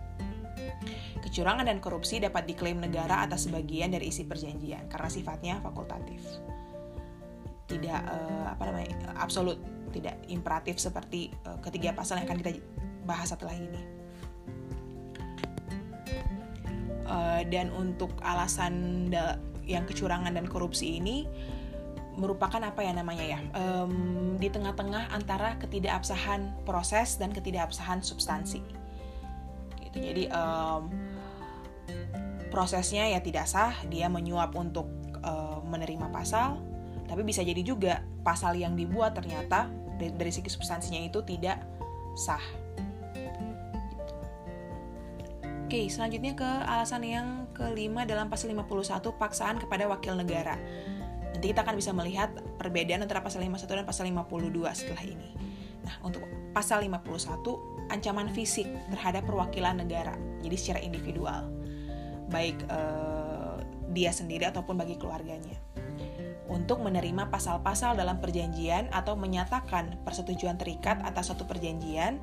[1.21, 6.21] Kecurangan dan korupsi dapat diklaim negara atas sebagian dari isi perjanjian karena sifatnya fakultatif.
[7.69, 9.61] Tidak uh, apa namanya absolut
[9.93, 12.51] tidak imperatif seperti uh, ketiga pasal yang akan kita
[13.05, 13.81] bahas setelah ini.
[17.51, 19.11] Dan untuk alasan
[19.67, 21.27] yang kecurangan dan korupsi ini
[22.21, 28.61] merupakan apa ya namanya ya um, di tengah-tengah antara ketidakabsahan proses dan ketidakabsahan substansi
[29.89, 30.93] gitu jadi um,
[32.53, 34.85] prosesnya ya tidak sah dia menyuap untuk
[35.25, 36.61] uh, menerima pasal
[37.09, 39.67] tapi bisa jadi juga pasal yang dibuat ternyata
[40.09, 41.61] dari, segi substansinya itu tidak
[42.17, 42.41] sah.
[45.67, 50.59] Oke, selanjutnya ke alasan yang kelima dalam pasal 51 paksaan kepada wakil negara.
[51.31, 55.29] Nanti kita akan bisa melihat perbedaan antara pasal 51 dan pasal 52 setelah ini.
[55.81, 60.13] Nah, untuk pasal 51 ancaman fisik terhadap perwakilan negara,
[60.43, 61.47] jadi secara individual.
[62.31, 63.57] Baik eh,
[63.91, 65.59] dia sendiri ataupun bagi keluarganya
[66.51, 72.19] untuk menerima pasal-pasal dalam perjanjian atau menyatakan persetujuan terikat atas suatu perjanjian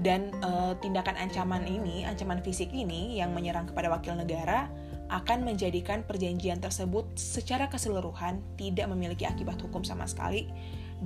[0.00, 4.70] dan e, tindakan ancaman ini, ancaman fisik ini yang menyerang kepada wakil negara
[5.14, 10.50] akan menjadikan perjanjian tersebut secara keseluruhan tidak memiliki akibat hukum sama sekali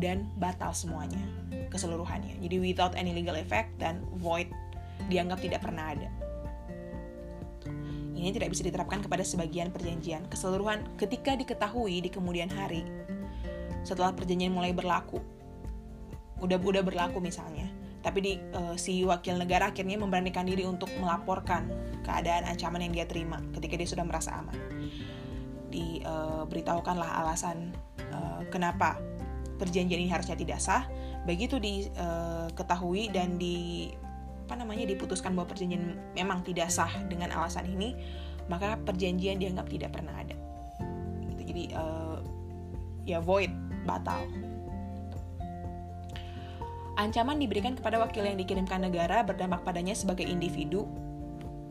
[0.01, 1.21] dan batal semuanya
[1.69, 2.41] keseluruhannya.
[2.41, 4.49] Jadi without any legal effect dan void
[5.13, 6.09] dianggap tidak pernah ada
[8.19, 10.27] ini tidak bisa diterapkan kepada sebagian perjanjian.
[10.27, 12.83] Keseluruhan ketika diketahui di kemudian hari
[13.87, 15.23] setelah perjanjian mulai berlaku,
[16.43, 17.71] udah udah berlaku misalnya,
[18.09, 21.69] tapi di uh, si wakil negara akhirnya memberanikan diri untuk melaporkan
[22.09, 24.57] keadaan ancaman yang dia terima ketika dia sudah merasa aman.
[25.69, 27.77] Diberitahukanlah uh, alasan
[28.09, 28.97] uh, kenapa
[29.61, 30.89] perjanjian ini harusnya tidak sah.
[31.29, 33.93] Begitu diketahui dan di
[34.49, 37.93] apa namanya diputuskan bahwa perjanjian memang tidak sah dengan alasan ini,
[38.49, 40.33] maka perjanjian dianggap tidak pernah ada.
[41.29, 41.43] Gitu.
[41.53, 42.25] Jadi uh,
[43.05, 43.53] ya void,
[43.85, 44.48] batal.
[46.99, 50.91] Ancaman diberikan kepada wakil yang dikirimkan negara berdampak padanya sebagai individu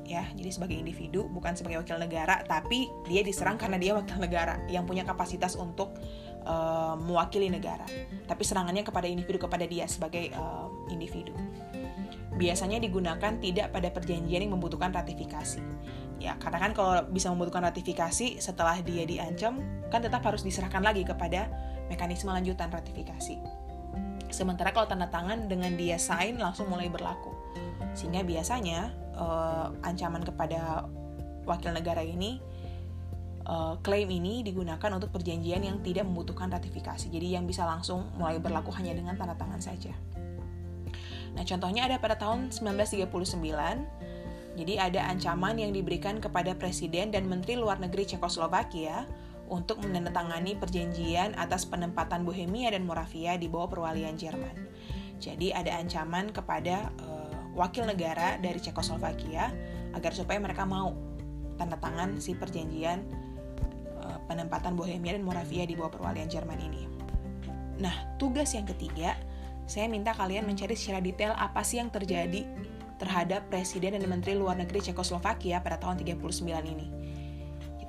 [0.07, 4.55] ya jadi sebagai individu bukan sebagai wakil negara tapi dia diserang karena dia wakil negara
[4.71, 5.99] yang punya kapasitas untuk
[6.47, 7.83] uh, mewakili negara,
[8.25, 11.35] tapi serangannya kepada individu kepada dia sebagai uh, individu.
[12.37, 15.61] Biasanya digunakan tidak pada perjanjian yang membutuhkan ratifikasi.
[16.17, 21.05] Ya, karena kan kalau bisa membutuhkan ratifikasi setelah dia diancam, kan tetap harus diserahkan lagi
[21.05, 21.49] kepada
[21.89, 23.41] mekanisme lanjutan ratifikasi.
[24.27, 27.31] Sementara kalau tanda tangan dengan dia sign langsung mulai berlaku.
[27.95, 30.85] Sehingga biasanya uh, ancaman kepada
[31.47, 32.43] wakil negara ini
[33.47, 37.07] uh, klaim ini digunakan untuk perjanjian yang tidak membutuhkan ratifikasi.
[37.07, 39.95] Jadi yang bisa langsung mulai berlaku hanya dengan tanda tangan saja.
[41.33, 43.07] Nah, contohnya ada pada tahun 1939.
[44.57, 49.05] Jadi ada ancaman yang diberikan kepada presiden dan menteri luar negeri Cekoslovakia
[49.47, 54.55] untuk menandatangani perjanjian atas penempatan Bohemia dan Moravia di bawah perwalian Jerman.
[55.17, 59.49] Jadi ada ancaman kepada uh, wakil negara dari Cekoslovakia
[59.95, 60.93] agar supaya mereka mau
[61.57, 63.01] tanda tangan si perjanjian
[64.27, 66.83] penempatan Bohemia dan Moravia di bawah perwalian Jerman ini.
[67.79, 69.15] Nah, tugas yang ketiga,
[69.65, 72.43] saya minta kalian mencari secara detail apa sih yang terjadi
[72.97, 76.87] terhadap Presiden dan Menteri Luar Negeri Cekoslovakia pada tahun 39 ini.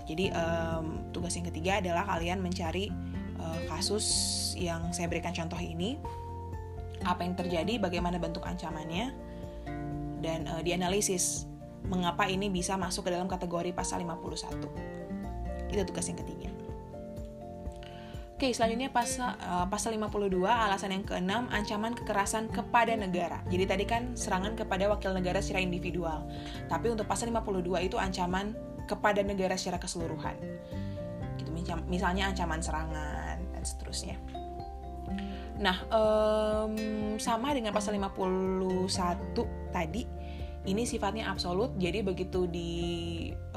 [0.09, 2.89] Jadi, um, tugas yang ketiga adalah kalian mencari
[3.37, 4.07] uh, kasus
[4.57, 6.01] yang saya berikan contoh ini,
[7.05, 9.13] apa yang terjadi, bagaimana bentuk ancamannya,
[10.25, 11.47] dan uh, dianalisis
[11.87, 15.71] mengapa ini bisa masuk ke dalam kategori pasal 51.
[15.71, 16.51] Itu tugas yang ketiga.
[18.39, 23.43] Oke, selanjutnya pasal uh, pasal 52 alasan yang keenam ancaman kekerasan kepada negara.
[23.51, 26.23] Jadi tadi kan serangan kepada wakil negara secara individual.
[26.71, 28.55] Tapi untuk pasal 52 itu ancaman
[28.89, 30.35] kepada negara secara keseluruhan.
[31.37, 31.53] Gitu
[31.87, 34.17] misalnya ancaman serangan dan seterusnya.
[35.59, 36.75] Nah, um,
[37.19, 39.35] sama dengan pasal 51
[39.75, 40.07] tadi,
[40.71, 41.75] ini sifatnya absolut.
[41.77, 42.71] Jadi begitu di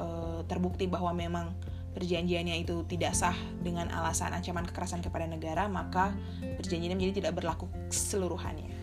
[0.02, 1.54] uh, terbukti bahwa memang
[1.94, 6.10] perjanjiannya itu tidak sah dengan alasan ancaman kekerasan kepada negara, maka
[6.42, 8.74] perjanjiannya menjadi tidak berlaku keseluruhannya.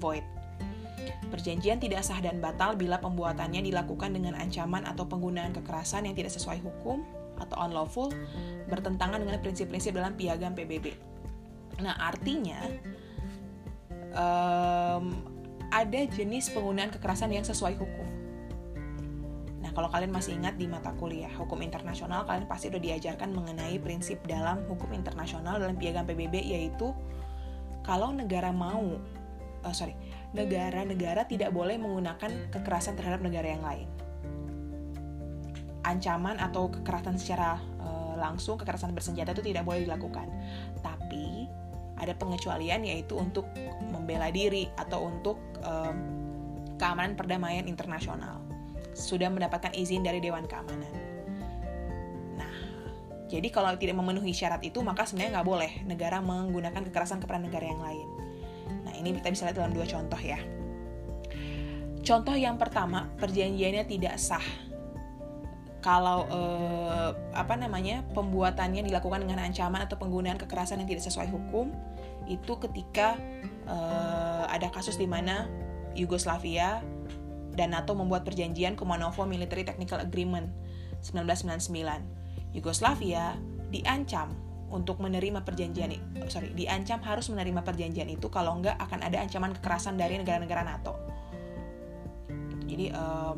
[0.00, 0.41] Void.
[1.28, 6.32] Perjanjian tidak sah dan batal bila pembuatannya dilakukan dengan ancaman atau penggunaan kekerasan yang tidak
[6.34, 7.02] sesuai hukum
[7.40, 8.12] atau unlawful,
[8.68, 10.94] bertentangan dengan prinsip-prinsip dalam piagam PBB.
[11.80, 12.60] Nah, artinya
[14.12, 15.16] um,
[15.72, 18.22] ada jenis penggunaan kekerasan yang sesuai hukum
[19.72, 24.20] kalau kalian masih ingat di mata kuliah hukum internasional, kalian pasti udah diajarkan mengenai prinsip
[24.28, 26.92] dalam hukum internasional dalam piagam PBB yaitu
[27.80, 29.00] kalau negara mau,
[29.64, 29.96] uh, sorry,
[30.32, 33.88] negara-negara tidak boleh menggunakan kekerasan terhadap negara yang lain.
[35.84, 40.24] Ancaman atau kekerasan secara uh, langsung, kekerasan bersenjata itu tidak boleh dilakukan.
[40.80, 41.46] Tapi
[42.00, 43.46] ada pengecualian yaitu untuk
[43.92, 45.96] membela diri atau untuk um,
[46.80, 48.42] keamanan perdamaian internasional
[48.92, 50.92] sudah mendapatkan izin dari Dewan Keamanan.
[52.36, 52.54] Nah,
[53.28, 57.64] jadi kalau tidak memenuhi syarat itu, maka sebenarnya nggak boleh negara menggunakan kekerasan kepada negara
[57.64, 58.08] yang lain.
[58.84, 60.40] Nah, ini kita bisa lihat dalam dua contoh ya.
[62.02, 64.42] Contoh yang pertama, perjanjiannya tidak sah.
[65.82, 71.70] Kalau eh, apa namanya pembuatannya dilakukan dengan ancaman atau penggunaan kekerasan yang tidak sesuai hukum,
[72.26, 73.18] itu ketika
[73.66, 75.46] eh, ada kasus di mana
[75.94, 76.82] Yugoslavia
[77.54, 80.50] dan NATO membuat perjanjian Kumanovo Military Technical Agreement
[81.04, 82.54] 1999.
[82.54, 83.36] Yugoslavia
[83.72, 84.41] diancam
[84.72, 85.92] untuk menerima perjanjian
[86.32, 90.96] sorry diancam harus menerima perjanjian itu kalau enggak akan ada ancaman kekerasan dari negara-negara NATO.
[92.64, 93.36] Jadi uh,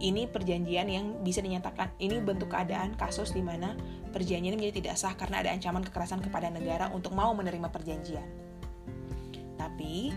[0.00, 3.76] ini perjanjian yang bisa dinyatakan ini bentuk keadaan kasus di mana
[4.08, 8.24] perjanjian menjadi tidak sah karena ada ancaman kekerasan kepada negara untuk mau menerima perjanjian.
[9.58, 10.14] Tapi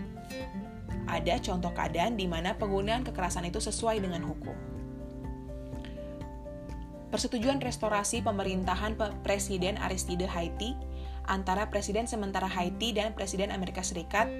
[1.10, 4.71] ada contoh keadaan di mana penggunaan kekerasan itu sesuai dengan hukum.
[7.12, 10.72] Persetujuan restorasi pemerintahan Presiden Aristide Haiti
[11.28, 14.32] antara Presiden sementara Haiti dan Presiden Amerika Serikat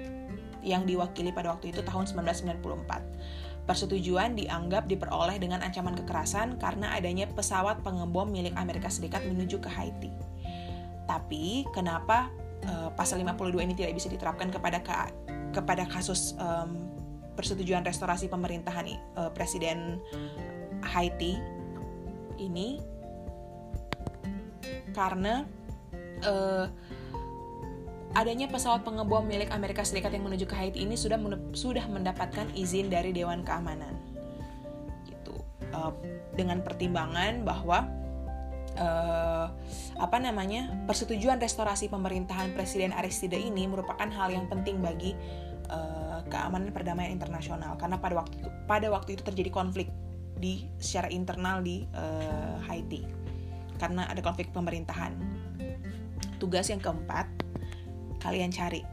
[0.65, 3.69] yang diwakili pada waktu itu tahun 1994.
[3.69, 9.69] Persetujuan dianggap diperoleh dengan ancaman kekerasan karena adanya pesawat pengebom milik Amerika Serikat menuju ke
[9.69, 10.09] Haiti.
[11.05, 12.33] Tapi kenapa
[12.65, 14.81] uh, pasal 52 ini tidak bisa diterapkan kepada
[15.53, 16.89] kepada kasus um,
[17.37, 20.01] persetujuan restorasi pemerintahan uh, Presiden
[20.81, 21.37] Haiti
[22.47, 22.81] ini
[24.93, 25.43] karena
[26.23, 26.69] uh,
[28.13, 31.17] adanya pesawat pengebom milik Amerika Serikat yang menuju ke Haiti ini sudah
[31.57, 33.97] sudah mendapatkan izin dari Dewan Keamanan.
[35.09, 35.33] Gitu.
[35.73, 35.91] Uh,
[36.37, 37.89] dengan pertimbangan bahwa
[38.77, 39.49] uh,
[39.97, 45.17] apa namanya persetujuan restorasi pemerintahan Presiden Aristide ini merupakan hal yang penting bagi
[45.73, 47.73] uh, keamanan perdamaian internasional.
[47.81, 49.89] Karena pada waktu itu, pada waktu itu terjadi konflik
[50.43, 53.07] di secara internal di uh, Haiti
[53.79, 55.15] karena ada konflik pemerintahan
[56.43, 57.23] tugas yang keempat,
[58.19, 58.83] kalian cari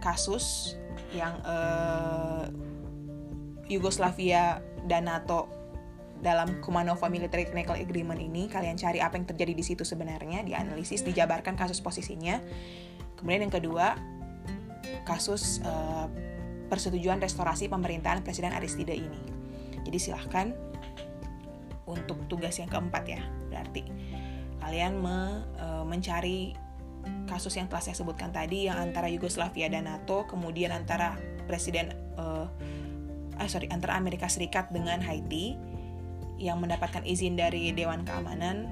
[0.00, 0.76] kasus
[1.12, 2.48] yang uh,
[3.68, 5.52] Yugoslavia dan NATO
[6.24, 11.04] dalam Kumanova Military Technical Agreement ini kalian cari apa yang terjadi di situ sebenarnya, dianalisis,
[11.04, 12.40] dijabarkan kasus posisinya.
[13.20, 14.00] Kemudian yang kedua,
[15.04, 16.08] kasus uh,
[16.72, 19.41] persetujuan restorasi pemerintahan Presiden Aristide ini.
[19.82, 20.54] Jadi silahkan
[21.86, 23.82] untuk tugas yang keempat ya, berarti
[24.62, 26.54] kalian me, uh, mencari
[27.26, 32.46] kasus yang telah saya sebutkan tadi yang antara Yugoslavia dan NATO, kemudian antara Presiden uh,
[33.34, 35.58] ah sorry antara Amerika Serikat dengan Haiti
[36.38, 38.70] yang mendapatkan izin dari Dewan Keamanan.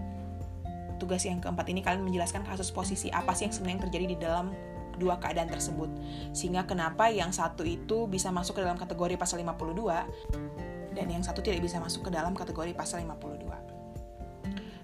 [1.03, 4.53] Tugas yang keempat ini kalian menjelaskan kasus posisi apa sih yang sebenarnya terjadi di dalam
[5.01, 5.89] dua keadaan tersebut.
[6.37, 11.41] Sehingga kenapa yang satu itu bisa masuk ke dalam kategori pasal 52 dan yang satu
[11.41, 13.81] tidak bisa masuk ke dalam kategori pasal 52.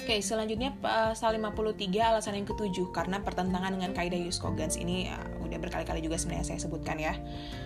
[0.06, 5.18] Oke, selanjutnya pasal 53 alasan yang ketujuh karena pertentangan dengan kaidah jus cogens ini ya,
[5.42, 7.18] udah berkali-kali juga sebenarnya saya sebutkan ya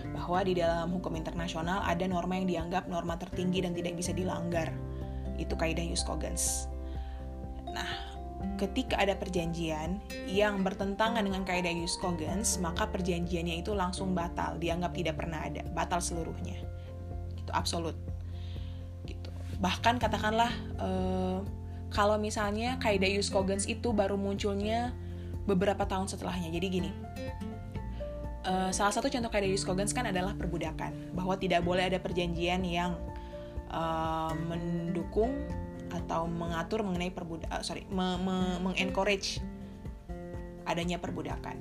[0.09, 4.73] bahwa di dalam hukum internasional ada norma yang dianggap norma tertinggi dan tidak bisa dilanggar.
[5.37, 6.65] Itu kaidah jus cogens.
[7.69, 8.11] Nah,
[8.57, 14.97] ketika ada perjanjian yang bertentangan dengan kaidah jus cogens, maka perjanjiannya itu langsung batal, dianggap
[14.97, 16.57] tidak pernah ada, batal seluruhnya.
[17.37, 18.10] Itu absolut.
[19.61, 20.51] Bahkan katakanlah
[20.81, 21.39] uh,
[21.93, 24.89] kalau misalnya kaidah Jus Cogens itu baru munculnya
[25.45, 26.49] beberapa tahun setelahnya.
[26.49, 26.91] Jadi gini,
[28.49, 32.65] uh, salah satu contoh kaidah Jus Cogens kan adalah perbudakan, bahwa tidak boleh ada perjanjian
[32.65, 32.97] yang
[33.69, 35.29] uh, mendukung
[35.93, 39.37] atau mengatur mengenai perbudakan, uh, sorry, me me mengencourage
[40.65, 41.59] adanya perbudakan.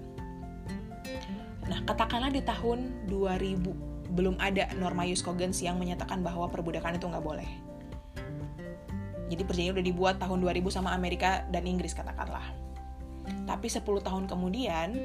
[1.69, 7.07] Nah, katakanlah di tahun 2000 belum ada norma Jus Cogens yang menyatakan bahwa perbudakan itu
[7.07, 7.70] nggak boleh
[9.31, 12.43] jadi perjanjian udah dibuat tahun 2000 sama Amerika dan Inggris katakanlah.
[13.47, 14.99] Tapi 10 tahun kemudian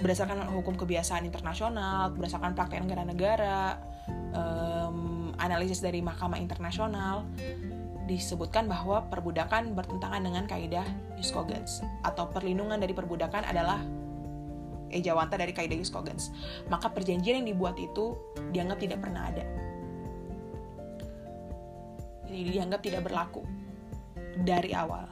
[0.00, 3.76] berdasarkan hukum kebiasaan internasional, berdasarkan praktek negara-negara,
[4.32, 7.28] um, analisis dari Mahkamah Internasional,
[8.08, 10.88] disebutkan bahwa perbudakan bertentangan dengan kaidah
[11.20, 13.84] jus cogens atau perlindungan dari perbudakan adalah
[14.88, 16.32] ejawanta dari kaidah jus cogens.
[16.72, 18.16] Maka perjanjian yang dibuat itu
[18.56, 19.69] dianggap tidak pernah ada
[22.30, 23.42] dianggap tidak berlaku
[24.46, 25.06] dari awal.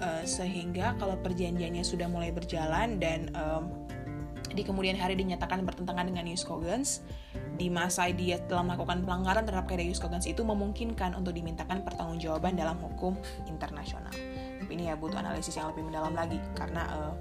[0.00, 3.68] Uh, sehingga kalau perjanjiannya sudah mulai berjalan dan um,
[4.50, 7.04] di kemudian hari dinyatakan bertentangan dengan News Cogens,
[7.54, 12.56] di masa dia telah melakukan pelanggaran terhadap kaidah News Cogens itu memungkinkan untuk dimintakan pertanggungjawaban
[12.58, 13.14] dalam hukum
[13.46, 14.10] internasional.
[14.58, 17.14] Tapi ini ya butuh analisis yang lebih mendalam lagi karena uh,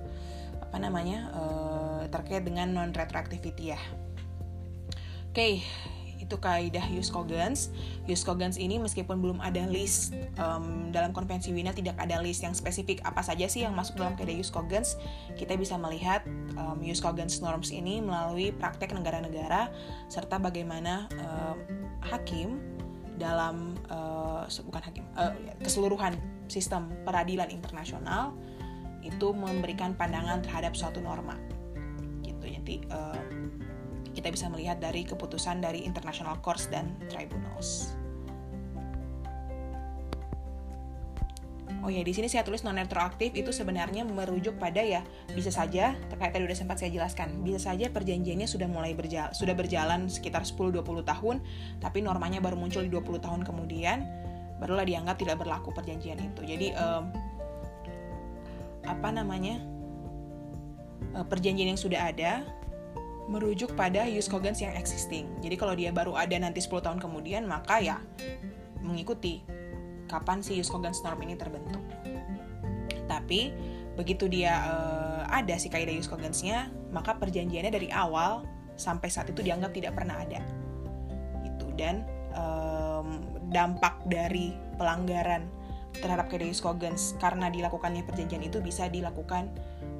[0.63, 3.81] apa namanya uh, terkait dengan non retroactivity ya.
[5.29, 5.53] Oke, okay,
[6.19, 6.83] itu kaidah.
[6.91, 8.59] Jus Cogens.
[8.59, 13.23] Ini meskipun belum ada list um, dalam konvensi Wina tidak ada list yang spesifik apa
[13.23, 14.99] saja sih yang masuk dalam kaidah Cogens,
[15.39, 16.27] kita bisa melihat
[16.59, 19.71] um, Cogens norms ini melalui praktek negara-negara
[20.11, 21.57] serta bagaimana um,
[22.03, 22.59] hakim
[23.19, 26.15] dalam uh, bukan hakim uh, keseluruhan
[26.47, 28.31] sistem peradilan internasional
[29.03, 31.35] itu memberikan pandangan terhadap suatu norma.
[32.23, 32.45] Gitu.
[32.47, 33.21] Jadi uh,
[34.13, 37.93] kita bisa melihat dari keputusan dari international courts dan tribunals.
[41.79, 44.99] Oh ya, di sini saya tulis non retroaktif itu sebenarnya merujuk pada ya
[45.31, 49.55] bisa saja terkait tadi udah sempat saya jelaskan, bisa saja perjanjiannya sudah mulai berjalan sudah
[49.55, 51.39] berjalan sekitar 10 20 tahun,
[51.79, 54.03] tapi normanya baru muncul di 20 tahun kemudian
[54.59, 56.41] barulah dianggap tidak berlaku perjanjian itu.
[56.43, 57.15] Jadi um,
[58.83, 59.63] apa namanya?
[61.15, 62.43] Uh, perjanjian yang sudah ada
[63.29, 65.29] merujuk pada use cogens yang existing.
[65.39, 68.01] Jadi kalau dia baru ada nanti 10 tahun kemudian, maka ya
[68.81, 69.45] mengikuti
[70.09, 71.85] kapan si use cogens norm ini terbentuk.
[73.05, 73.53] Tapi
[73.93, 79.45] begitu dia uh, ada si kaidah use cogensnya, maka perjanjiannya dari awal sampai saat itu
[79.45, 80.41] dianggap tidak pernah ada.
[81.45, 82.01] Itu dan
[82.33, 83.21] um,
[83.53, 85.45] dampak dari pelanggaran
[86.01, 89.53] terhadap kaidah use cogens karena dilakukannya perjanjian itu bisa dilakukan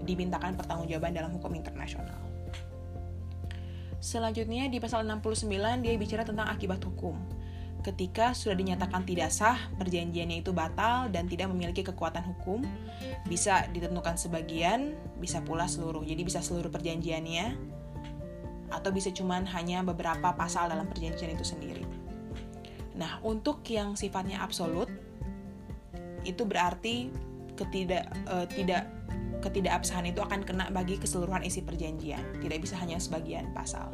[0.06, 2.29] dimintakan pertanggungjawaban dalam hukum internasional.
[4.00, 5.47] Selanjutnya di pasal 69
[5.84, 7.20] dia bicara tentang akibat hukum.
[7.80, 12.60] Ketika sudah dinyatakan tidak sah, perjanjiannya itu batal dan tidak memiliki kekuatan hukum,
[13.28, 16.04] bisa ditentukan sebagian, bisa pula seluruh.
[16.04, 17.56] Jadi bisa seluruh perjanjiannya
[18.70, 21.84] atau bisa cuman hanya beberapa pasal dalam perjanjian itu sendiri.
[23.00, 24.91] Nah, untuk yang sifatnya absolut
[26.28, 27.08] itu berarti
[27.56, 28.88] ketidak uh, tidak
[29.40, 33.92] ketidakabsahan itu akan kena bagi keseluruhan isi perjanjian, tidak bisa hanya sebagian pasal.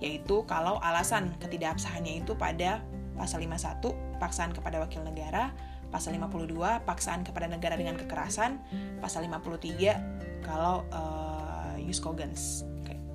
[0.00, 2.84] Yaitu kalau alasan ketidakabsahannya itu pada
[3.16, 5.56] pasal 51, paksaan kepada wakil negara,
[5.88, 8.60] pasal 52 paksaan kepada negara dengan kekerasan,
[9.00, 12.62] pasal 53 kalau uh, use cogens,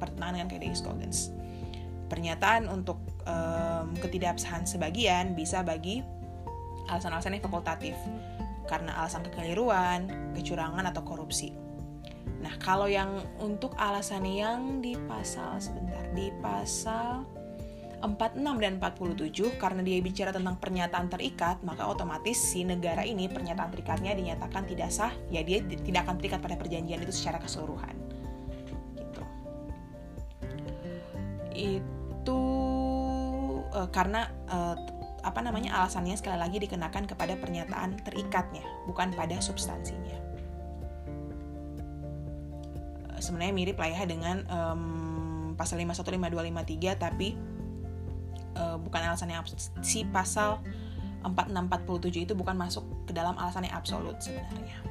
[0.02, 1.30] pertentangan dengan kaidah use cogens.
[2.10, 6.04] Pernyataan untuk um, ketidakabsahan sebagian bisa bagi
[6.92, 7.96] alasan-alasan yang fakultatif
[8.70, 11.54] karena alasan kekeliruan, kecurangan atau korupsi.
[12.42, 17.22] Nah, kalau yang untuk alasan yang di pasal sebentar, di pasal
[18.02, 23.70] 46 dan 47 karena dia bicara tentang pernyataan terikat, maka otomatis si negara ini pernyataan
[23.70, 27.94] terikatnya dinyatakan tidak sah, ya dia tidak akan terikat pada perjanjian itu secara keseluruhan.
[28.98, 29.24] Gitu.
[31.54, 32.42] Itu
[33.70, 34.76] uh, karena uh,
[35.22, 40.18] apa namanya alasannya sekali lagi dikenakan kepada pernyataan terikatnya, bukan pada substansinya.
[43.10, 46.52] Uh, sebenarnya mirip lah ya dengan um, pasal 51, 52,
[46.98, 47.38] 53 tapi
[48.58, 49.46] uh, bukan alasan yang
[49.86, 50.62] si pasal
[51.22, 54.82] 4647 itu bukan masuk ke dalam alasan yang absolut sebenarnya.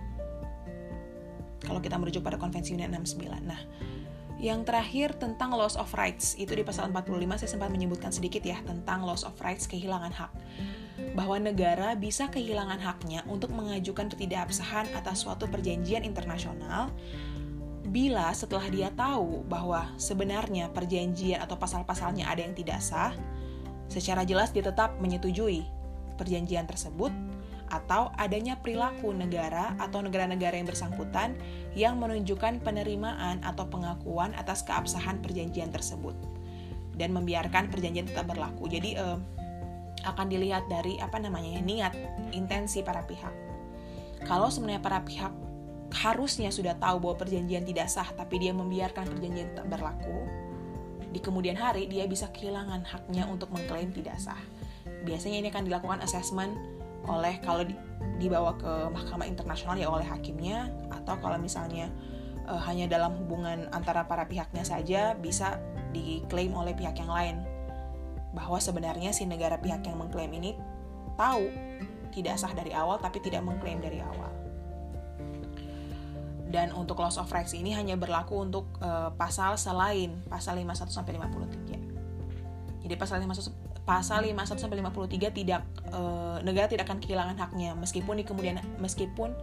[1.60, 3.46] Kalau kita merujuk pada konvensi UNED 69.
[3.46, 3.60] Nah,
[4.40, 8.56] yang terakhir tentang loss of rights, itu di pasal 45 saya sempat menyebutkan sedikit ya
[8.64, 10.32] tentang loss of rights, kehilangan hak.
[11.12, 16.88] Bahwa negara bisa kehilangan haknya untuk mengajukan ketidakabsahan atas suatu perjanjian internasional
[17.90, 23.12] bila setelah dia tahu bahwa sebenarnya perjanjian atau pasal-pasalnya ada yang tidak sah,
[23.90, 25.66] Secara jelas dia tetap menyetujui
[26.14, 27.10] perjanjian tersebut
[27.70, 31.38] atau adanya perilaku negara atau negara-negara yang bersangkutan
[31.78, 36.18] yang menunjukkan penerimaan atau pengakuan atas keabsahan perjanjian tersebut
[36.98, 38.66] dan membiarkan perjanjian tetap berlaku.
[38.66, 39.18] Jadi eh,
[40.04, 41.94] akan dilihat dari apa namanya niat,
[42.34, 43.32] intensi para pihak.
[44.26, 45.32] Kalau sebenarnya para pihak
[45.90, 50.28] harusnya sudah tahu bahwa perjanjian tidak sah tapi dia membiarkan perjanjian tetap berlaku,
[51.10, 54.38] di kemudian hari dia bisa kehilangan haknya untuk mengklaim tidak sah.
[55.02, 56.52] Biasanya ini akan dilakukan assessment
[57.08, 57.72] oleh kalau di,
[58.20, 61.88] dibawa ke mahkamah internasional ya oleh hakimnya atau kalau misalnya
[62.44, 65.56] e, hanya dalam hubungan antara para pihaknya saja bisa
[65.96, 67.36] diklaim oleh pihak yang lain
[68.36, 70.54] bahwa sebenarnya si negara pihak yang mengklaim ini
[71.16, 71.48] tahu
[72.12, 74.30] tidak sah dari awal tapi tidak mengklaim dari awal
[76.50, 81.14] dan untuk loss of rights ini hanya berlaku untuk uh, pasal selain pasal 51 sampai
[81.14, 82.82] 53.
[82.82, 88.22] Jadi pasal 51 pasal 51 sampai 53 tidak uh, negara tidak akan kehilangan haknya meskipun
[88.22, 89.34] di kemudian meskipun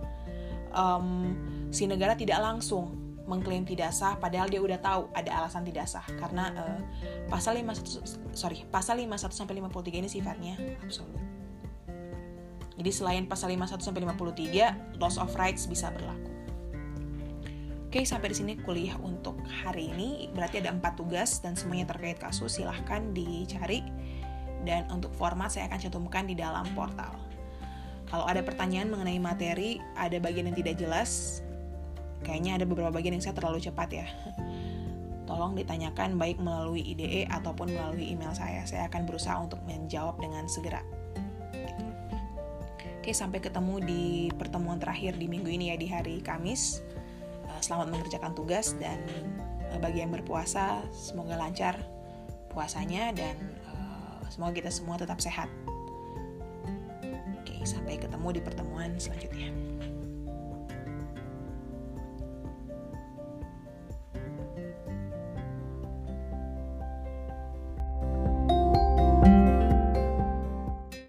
[0.72, 1.36] um,
[1.68, 2.96] si negara tidak langsung
[3.28, 6.80] mengklaim tidak sah padahal dia udah tahu ada alasan tidak sah karena uh,
[7.28, 11.20] pasal 51 sorry pasal 51 sampai 53 ini sifatnya absolut.
[12.78, 16.30] Jadi selain pasal 51 sampai 53 loss of rights bisa berlaku.
[17.90, 20.30] Oke, sampai di sini kuliah untuk hari ini.
[20.30, 22.62] Berarti ada empat tugas dan semuanya terkait kasus.
[22.62, 23.82] Silahkan dicari.
[24.68, 27.16] Dan untuk format saya akan cantumkan di dalam portal.
[28.08, 31.40] Kalau ada pertanyaan mengenai materi, ada bagian yang tidak jelas,
[32.24, 34.08] kayaknya ada beberapa bagian yang saya terlalu cepat ya.
[35.28, 38.64] Tolong ditanyakan baik melalui IDE ataupun melalui email saya.
[38.64, 40.80] Saya akan berusaha untuk menjawab dengan segera.
[43.00, 44.04] Oke, sampai ketemu di
[44.36, 46.84] pertemuan terakhir di minggu ini ya di hari Kamis.
[47.48, 49.00] Eh, selamat mengerjakan tugas dan
[49.72, 51.80] uh, bagi yang berpuasa semoga lancar
[52.52, 53.36] puasanya dan
[54.32, 55.50] semoga kita semua tetap sehat.
[57.42, 59.67] Oke, sampai ketemu di pertemuan selanjutnya.